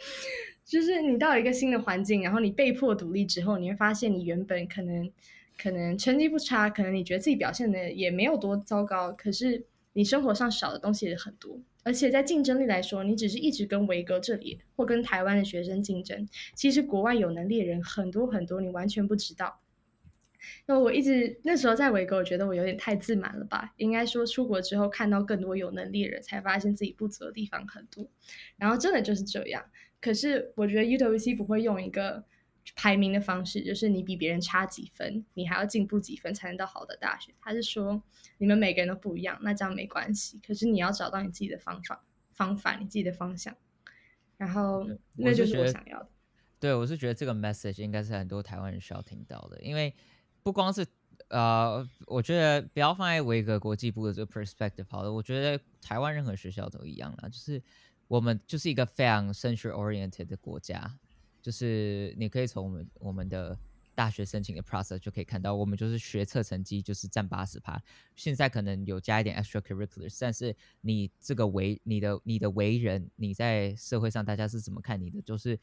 [0.65, 5.13] 就是你到一个新的环境，然后你被迫独立之后，你会发现你原本可能
[5.59, 9.67] 可能成绩不差，可能你觉得自己表现的也没有多糟糕，可是。
[9.93, 16.27] 你生活上少的东西也很多，而且在竞争力来说，你只是一直跟维格这里或跟台湾的学生竞争。
[16.55, 19.61] 其实国外有能力人很多很多，你完全不知道。
[20.67, 23.75] 那我一直那时候在维格，我觉得我有点太自满了吧？
[23.77, 28.09] 应该说出国之后看到更多有能力的人，才发现自己不足的地方很多。
[28.57, 29.65] 然后真的就是这样。
[30.01, 32.25] 可是我觉得 UWC 不会用一个。
[32.77, 37.35] 排名的方式就是你比别人差几分，你还要进步几分才能到好的大学。
[37.41, 38.03] 他是说
[38.39, 40.41] 你们每个人都不一样，那这样没关系。
[40.47, 43.57] 可是你要找到你自己的方法、方法，你自己的方向。
[44.37, 46.09] 然后那就是我想要的。
[46.59, 49.93] 对，我是觉得这个 message 应该是很多台湾人需要听到的，因为
[50.43, 50.87] 不光是
[51.29, 57.61] 呃，我觉得不要放在维格国际部的这个 perspective 好了，我觉得台湾任何学校都一样啦，就是
[58.07, 60.99] 我们就是一个非常 c e n t r a l oriented 的国家。
[61.43, 63.59] 就是你可以从我们我们的
[63.95, 67.79] 大学申请的 process 就可以看到，我们就是学测成绩就是占八十趴，
[68.17, 75.21] 现在可能有加一点 extracurriculars，但是你这个为你的你的为人，你在社会上大家是怎么看你的？
[75.21, 75.59] 就是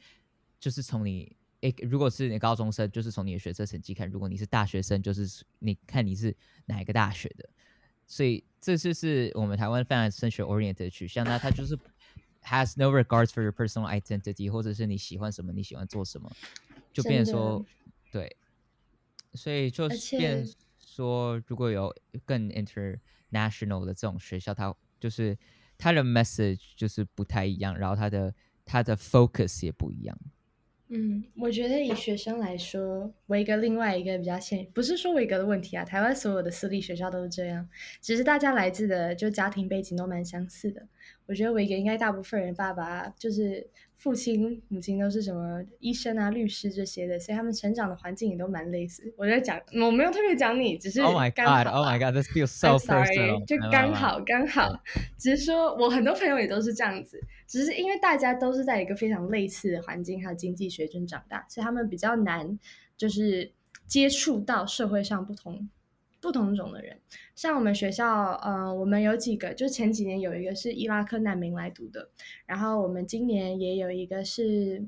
[0.59, 7.49] 就是从你诶，如果是你高中生，就是从你的学测成绩看；如果你是大学生，就是你看你是哪一个大学的。
[8.05, 11.75] 所以这就是我们台湾非常升学 oriented 的取向，那它就是。
[12.49, 16.31] Has no regards for your personal identity，或者是你喜欢什么，你喜欢做什么，
[16.91, 17.65] 就变成说，
[18.11, 18.35] 对，
[19.33, 19.87] 所以就
[20.17, 20.43] 变
[20.79, 21.95] 说，如果有
[22.25, 25.37] 更 international 的这种学校，它就是
[25.77, 28.33] 它的 message 就是不太一样，然后它的
[28.65, 30.17] 它的 focus 也不一样。
[30.91, 37.69] 嗯，我觉得以学生来说，维格另外一个比较现，不是说维格的问题啊，台湾所有的私立学校都是这样，
[38.01, 40.87] 只是大家来自的就家庭背景都蛮相似的。
[41.27, 43.69] 我觉得维格应该大部分人爸爸就是
[43.99, 49.13] 父亲母亲都是什么医生啊、律师这些的，所以他们成长的环境也都蛮类似。
[49.17, 51.13] 我在讲，我没有特别讲你，只是刚好。
[51.13, 51.67] Oh my god!
[51.67, 52.15] Oh my god!
[52.15, 53.45] This feels so personal.
[53.45, 54.81] 就刚好刚好，
[55.17, 62.57] 只是说我很多朋友也都是这样子，只是因为大家都是在一个非常类似的环境还有经济水准长大，所以他们比较难
[62.95, 63.51] 就是
[63.85, 65.69] 接触到社会上不同。
[66.21, 66.99] 不同种的人，
[67.33, 72.09] 像我们学校，呃，我们有几个，就前几年有一个是伊拉克难民来读的，
[72.45, 74.85] 然后我们今年也有一个是，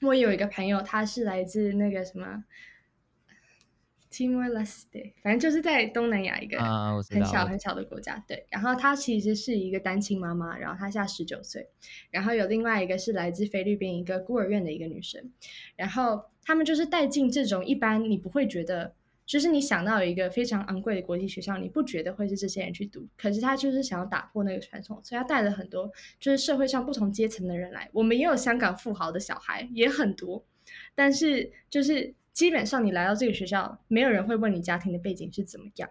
[0.00, 2.44] 我有一个朋友，他是来自那个什么
[4.12, 6.60] ，Timor Leste，反正就是在东南亚一个
[7.10, 8.46] 很小很小的国家，对。
[8.48, 11.68] 然后她其实是一个单亲妈妈，然后她现在十九岁，
[12.12, 15.32] 然后有另外一个是来自菲律宾一个孤儿院的一个女生，
[15.74, 18.94] 然后他们就是带进这种一般你不会觉得。
[19.30, 23.06] 就是你想到有一个非常昂贵的国际学校，你不觉得会是这些人去读？
[23.16, 27.88] 可是他就是想要打破那个传统，所以他带了很多就是社会上不同阶层的人来。
[27.92, 30.44] 我们也有香港富豪的小孩，也很多。
[30.96, 35.88] 但是就是基本上你来到这个学校，没有人会问你家庭的背景是怎么样。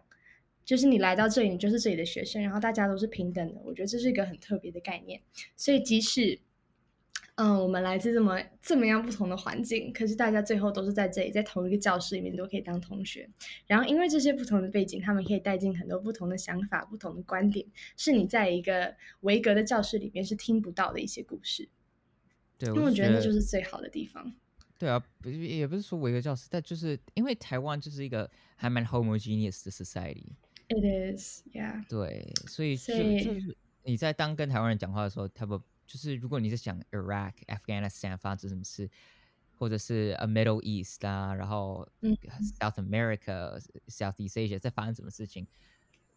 [0.66, 3.62] 就是你来到这里，你就是这里的学生，然后大家都是平等的。
[3.64, 5.22] 我觉得这是一个很特别的概念。
[5.56, 6.38] 所以即使
[7.36, 13.30] 嗯，我们来自这么这么样不同的环境，可是大家最后都是在这里，在同一个教室里面都可以当同学。
[13.66, 17.66] 然后因为这些不同的背景，他们可以带进很多不同的想法、不同的观点，
[17.96, 21.70] 是你在一个维格的教室里面是听不到的一些故事。
[22.58, 24.34] 对，因为我觉得那就是最好的地方。
[24.78, 30.34] 对啊，不也不是说维格教室，但就是因为台湾就是一个还蛮 homogeneous 的 society。
[30.68, 31.88] It is, yeah.
[31.88, 33.58] 对，所以就就是。
[33.84, 38.91] 你在当跟台湾人讲话的时候，他不就是如果你是讲 Iraq、Afghanistan 发生什么事，
[39.57, 41.89] 或者是 a Middle East 啊，然后
[42.59, 45.47] South America、嗯、Southeast Asia 在发生什么事情，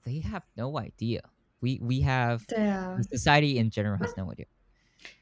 [0.04, 1.22] They have no idea.
[1.60, 4.48] We we have 对啊，society in general has no idea.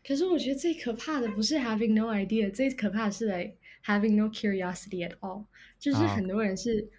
[0.08, 5.46] 可是我觉得最可怕的不是 having no idea，最可怕的是 like having no curiosity at all，
[5.80, 6.90] 就是很多人是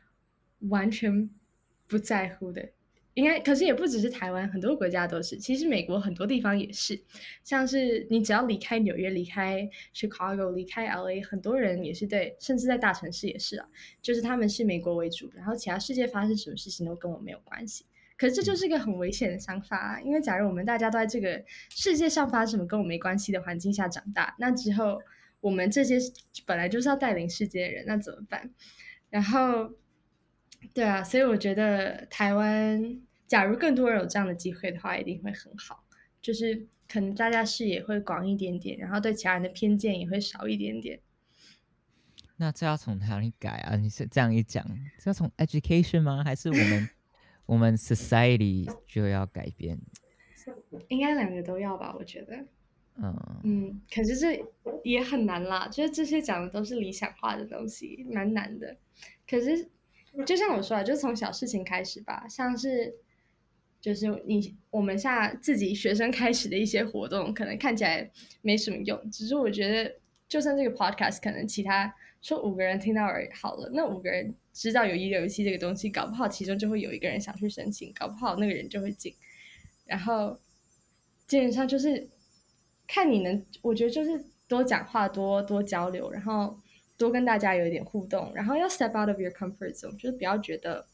[0.61, 1.30] 完全
[1.86, 2.70] 不在乎的。
[3.14, 5.36] 应该，可是也不只是台湾，很多国家都是。
[5.36, 6.97] 其实美国很多地方也是，
[7.43, 13.68] 像是你只要离开纽约、离开 Chicago、离开 LA，很多人也是对，甚至在大城市也是啊，
[14.01, 17.86] 就是他们是美国为主，然后其他世界发生什么事情都跟我没有关系。
[18.18, 25.01] 可是这就是一个很危险的想法啊，因为假如我们大家都在这个世界上发生什么跟我没关系的环境下长大，那之后
[25.41, 25.97] 我们这些
[26.45, 28.49] 本来就是要带领世界的人，那怎么办？
[29.09, 29.70] 然后。
[30.74, 35.84] 对啊，所以我觉得台湾，假如更多人有这样的机会的话，一定会很好。
[36.22, 40.99] 就是可能大家视野会广一点点，然后对其他人的偏见也会少一点点。
[42.38, 43.76] 那这要从哪里改啊？
[43.76, 44.66] 你是这样一讲，
[44.99, 46.24] 这要从 education 吗？
[46.24, 46.89] 还是我们
[47.47, 49.78] 我们 society 就要改变？
[50.89, 52.36] 应该两个都要吧，我觉得。
[52.97, 54.45] 嗯嗯，可是这
[54.84, 58.78] 也很难啦，就是这些讲的都是理想化的东西，蛮难的。
[59.28, 59.70] 可是。
[60.26, 62.93] 就像我说的，就从小事情开始吧，像是
[63.80, 69.95] 就是你我们现在自己学生开始的一些活动，可能看起来没什么用，只是我觉得，
[70.28, 79.16] 就算这个 podcast 可能其他说五个人听到而已好了，那五个人知道有一个游戏这个东西，搞不好其中就会有一个人想去申请，搞不好那个人就会进，
[79.86, 80.38] 然后
[81.26, 82.09] 基本上就是
[82.86, 86.59] 看你能，我觉得就是多讲话，多多交流，然后。
[87.02, 90.86] 多跟大家有一点互动，然后要 step out of your comfort zone，就是不要觉得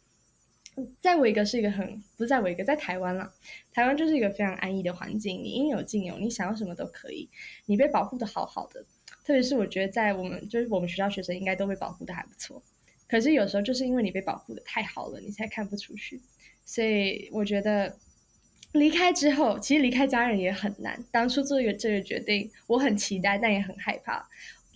[1.01, 3.33] 在维格是一个很不是在维格，在台湾啦，
[3.73, 7.29] 台湾就是一个非常安逸的环境，你应有尽有，你想要什么都可以，
[7.65, 8.85] 你被保护的好好的。
[9.25, 12.63] 特别是我觉得在我们就是我们学校学生应该都被保护的还不错，
[13.09, 16.21] 可是有时候就是因为你被保护的太好了，你才看不出去。
[16.63, 17.97] 所以我觉得
[18.73, 21.03] 离开之后，其实离开家人也很难。
[21.11, 24.25] 当初做一个这个决定，我很期待，但也很害怕。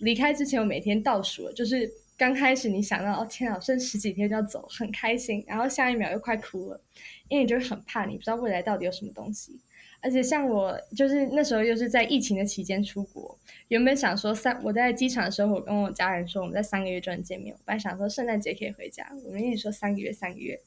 [0.02, 1.88] 离开之前，我每天倒数，就是
[2.18, 6.80] 刚开始你想到哦天啊，剩十几天就要走，很开心，然后下一秒又快哭了，
[7.28, 9.60] 因为你就很怕，你不知道未来到底有什么东西。
[10.04, 13.38] 而且像我，就是那时候又是在疫情的期间出国，
[13.68, 17.54] 原本想说三，我在机场的时候，我跟我家人说，我们在三个月就能见面。
[17.54, 20.60] 我本来想说圣诞节可以回家，我们一直说三个月，三个月。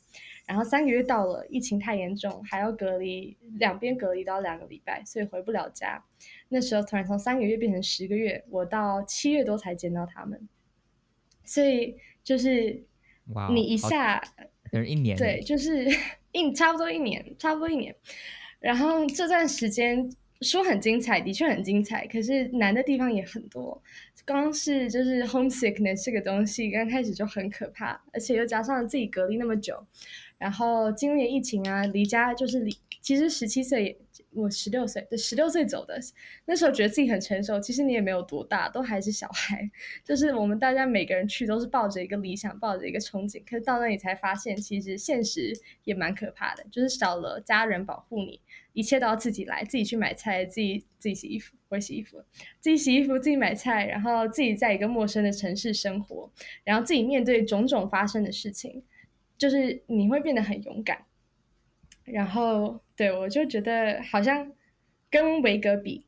[0.45, 6.01] 然后三个月到了，疫情太严重，还要隔离，两边隔离都要两个礼拜，所以回不了家。
[6.55, 10.47] 那时候突然从三个月变成十个月，我到七月多才见到他们。
[11.43, 12.81] 所以就是，
[13.51, 14.23] 你一下，
[14.71, 15.85] 等于一年，对，就是
[16.31, 17.93] 一差不多一年，差不多一年。
[18.61, 23.83] 然后这段时间说很精彩，的确很精彩，可是难的地方也很多。
[24.25, 29.85] 光是就是 homesickness 这个东西，刚开始就很可怕，而且又加上自己隔离那么久。
[30.45, 35.99] 然后经历疫情啊，离家就是离，其实十七岁，我十六岁，对，十六岁走的，
[36.45, 39.67] 那时候觉得自己很成熟，其实你也没有多大，都还是小孩。
[40.05, 45.51] 就是我们大家每个人去都是抱着一个理想，抱着一个憧憬，可是到那里才发现，其实现实
[45.83, 48.39] 也蛮可怕的，就是少了家人保护你，
[48.73, 52.23] 一切都要自己来，自己去买菜，自己自己洗衣服，会洗衣服，
[52.59, 56.31] 自己洗衣服，自己买菜，然后自己在一个陌生的城市生活，
[56.63, 58.83] 然后自己面对种种发生的事情。
[59.38, 61.05] 就是你会变得很勇敢，
[62.03, 64.51] 然后对，我就觉得好像
[65.09, 66.05] 跟维格比，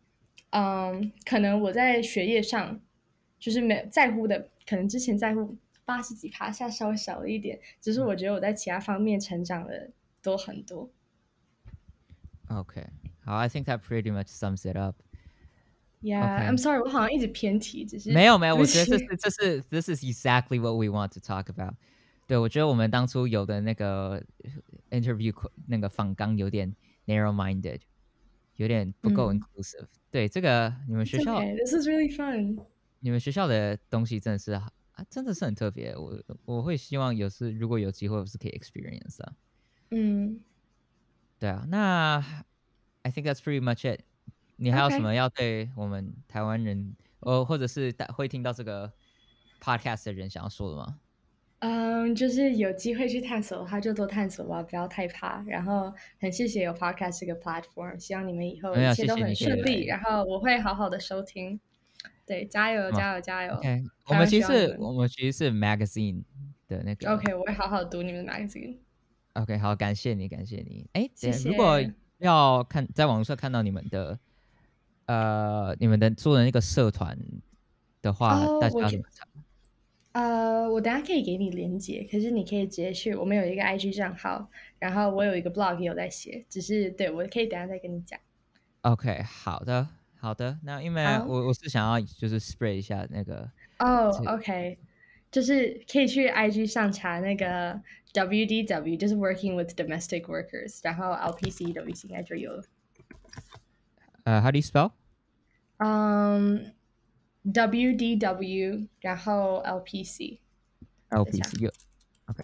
[0.51, 2.80] 嗯，可能我在学业上
[3.39, 7.59] 就是没在乎的，可能之前在乎八十几趴，下稍微少了一点。
[7.82, 9.89] 只是我觉得我在其他方面成长的
[10.21, 10.89] 多很多。
[12.49, 12.82] OK，
[13.25, 14.95] 好，I think that pretty much sums it up.
[16.01, 21.73] Yeah, I'm sorry，我好像一直偏题，只是没有没有，我觉得这是这是 This is exactly what we want to talk about.
[22.28, 24.21] 对，我觉得我们当初有的那个
[24.91, 25.34] interview
[25.65, 26.75] 那个访纲有点
[27.05, 27.80] narrow-minded，
[28.57, 29.84] 有点不够 inclusive。
[29.84, 32.65] 嗯、对，这个你们学校 okay，This is really fun。
[32.99, 34.69] 你们学校的东西真的是啊，
[35.09, 35.95] 真的是很特别。
[35.95, 39.34] 我我会希望有时如果有机会，我是可以 experience 啊。
[39.91, 40.41] 嗯，
[41.39, 42.17] 对啊，那
[43.03, 44.01] I think that's pretty much it。
[44.57, 48.91] 你还有什么要对我们台湾人，哦，或者是会听到这个
[49.61, 50.99] podcast 的人想要说的吗？
[51.60, 55.43] 嗯，就是有机会去探索的话，就多探索吧，不要太怕。
[55.47, 59.86] 然后很谢谢有 Podcast 这个 platform，希望你们以后一切都很顺利。
[59.86, 61.60] 然后我会好好的收听，
[62.28, 63.60] 对，加油，加油，加油。
[64.08, 66.22] 我们其实我们其实是 magazine
[66.68, 67.12] 的那个。
[67.12, 68.78] OK，我会好好读你们的 magazine。
[69.34, 70.88] OK，好，感谢你，感谢你。
[70.93, 71.49] 哎，谢谢。
[71.49, 71.82] 如果
[72.20, 74.20] 要看在网络上看到你们的，
[75.08, 77.18] 呃，你们的做的那个社团
[78.01, 79.26] 的话，哦、大家要怎么查？
[80.18, 83.13] 呃，我等下可以给你连接，可是你可以直接去。
[83.13, 84.49] 我们有一个 IG 账号，
[84.80, 88.20] 然后我有一个 blog 也有在写，只是对我可以等下再跟你讲。
[88.82, 89.88] OK，好的，
[90.20, 90.57] 好的。
[90.63, 93.47] 那因为我我是想要就是 spread 一下那个
[93.78, 94.80] 哦、oh,，OK，
[95.30, 97.80] 就是可以去 IG 上查那个
[98.11, 102.63] WDW，就是 Working with Domestic Workers，然后 LPC 的微信应该就有了。
[104.24, 104.93] 呃、uh,，How do you spell？
[105.78, 106.76] 嗯、um,。
[107.53, 110.37] WDW，然后 LPC，LPC
[111.09, 111.71] LPC, 有
[112.27, 112.43] ，OK，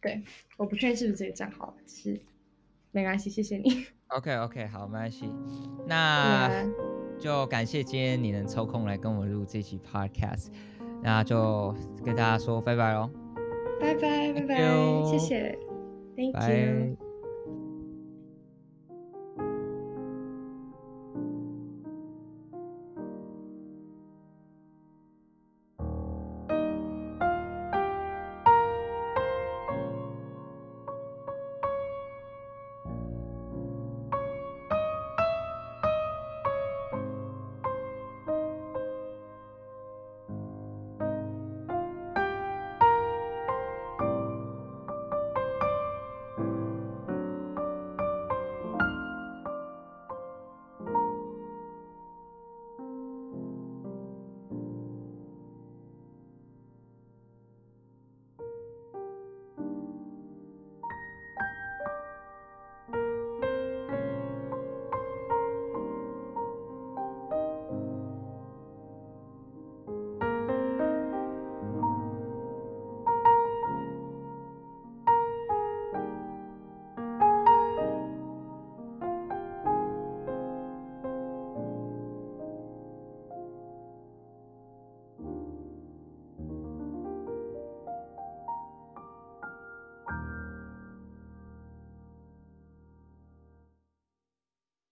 [0.00, 0.22] 对，
[0.56, 2.20] 我不确定是不是这个账号，是
[2.90, 3.86] 没关系，谢谢你。
[4.08, 5.30] OK OK，好，没关系，
[5.86, 6.64] 那
[7.18, 10.48] 就感谢今天你能抽空来跟我录这期 Podcast，
[11.02, 11.74] 那就
[12.04, 13.10] 跟大家说拜拜喽，
[13.80, 14.56] 拜拜拜拜，
[15.10, 15.58] 谢谢
[16.16, 17.03] ，Thank you。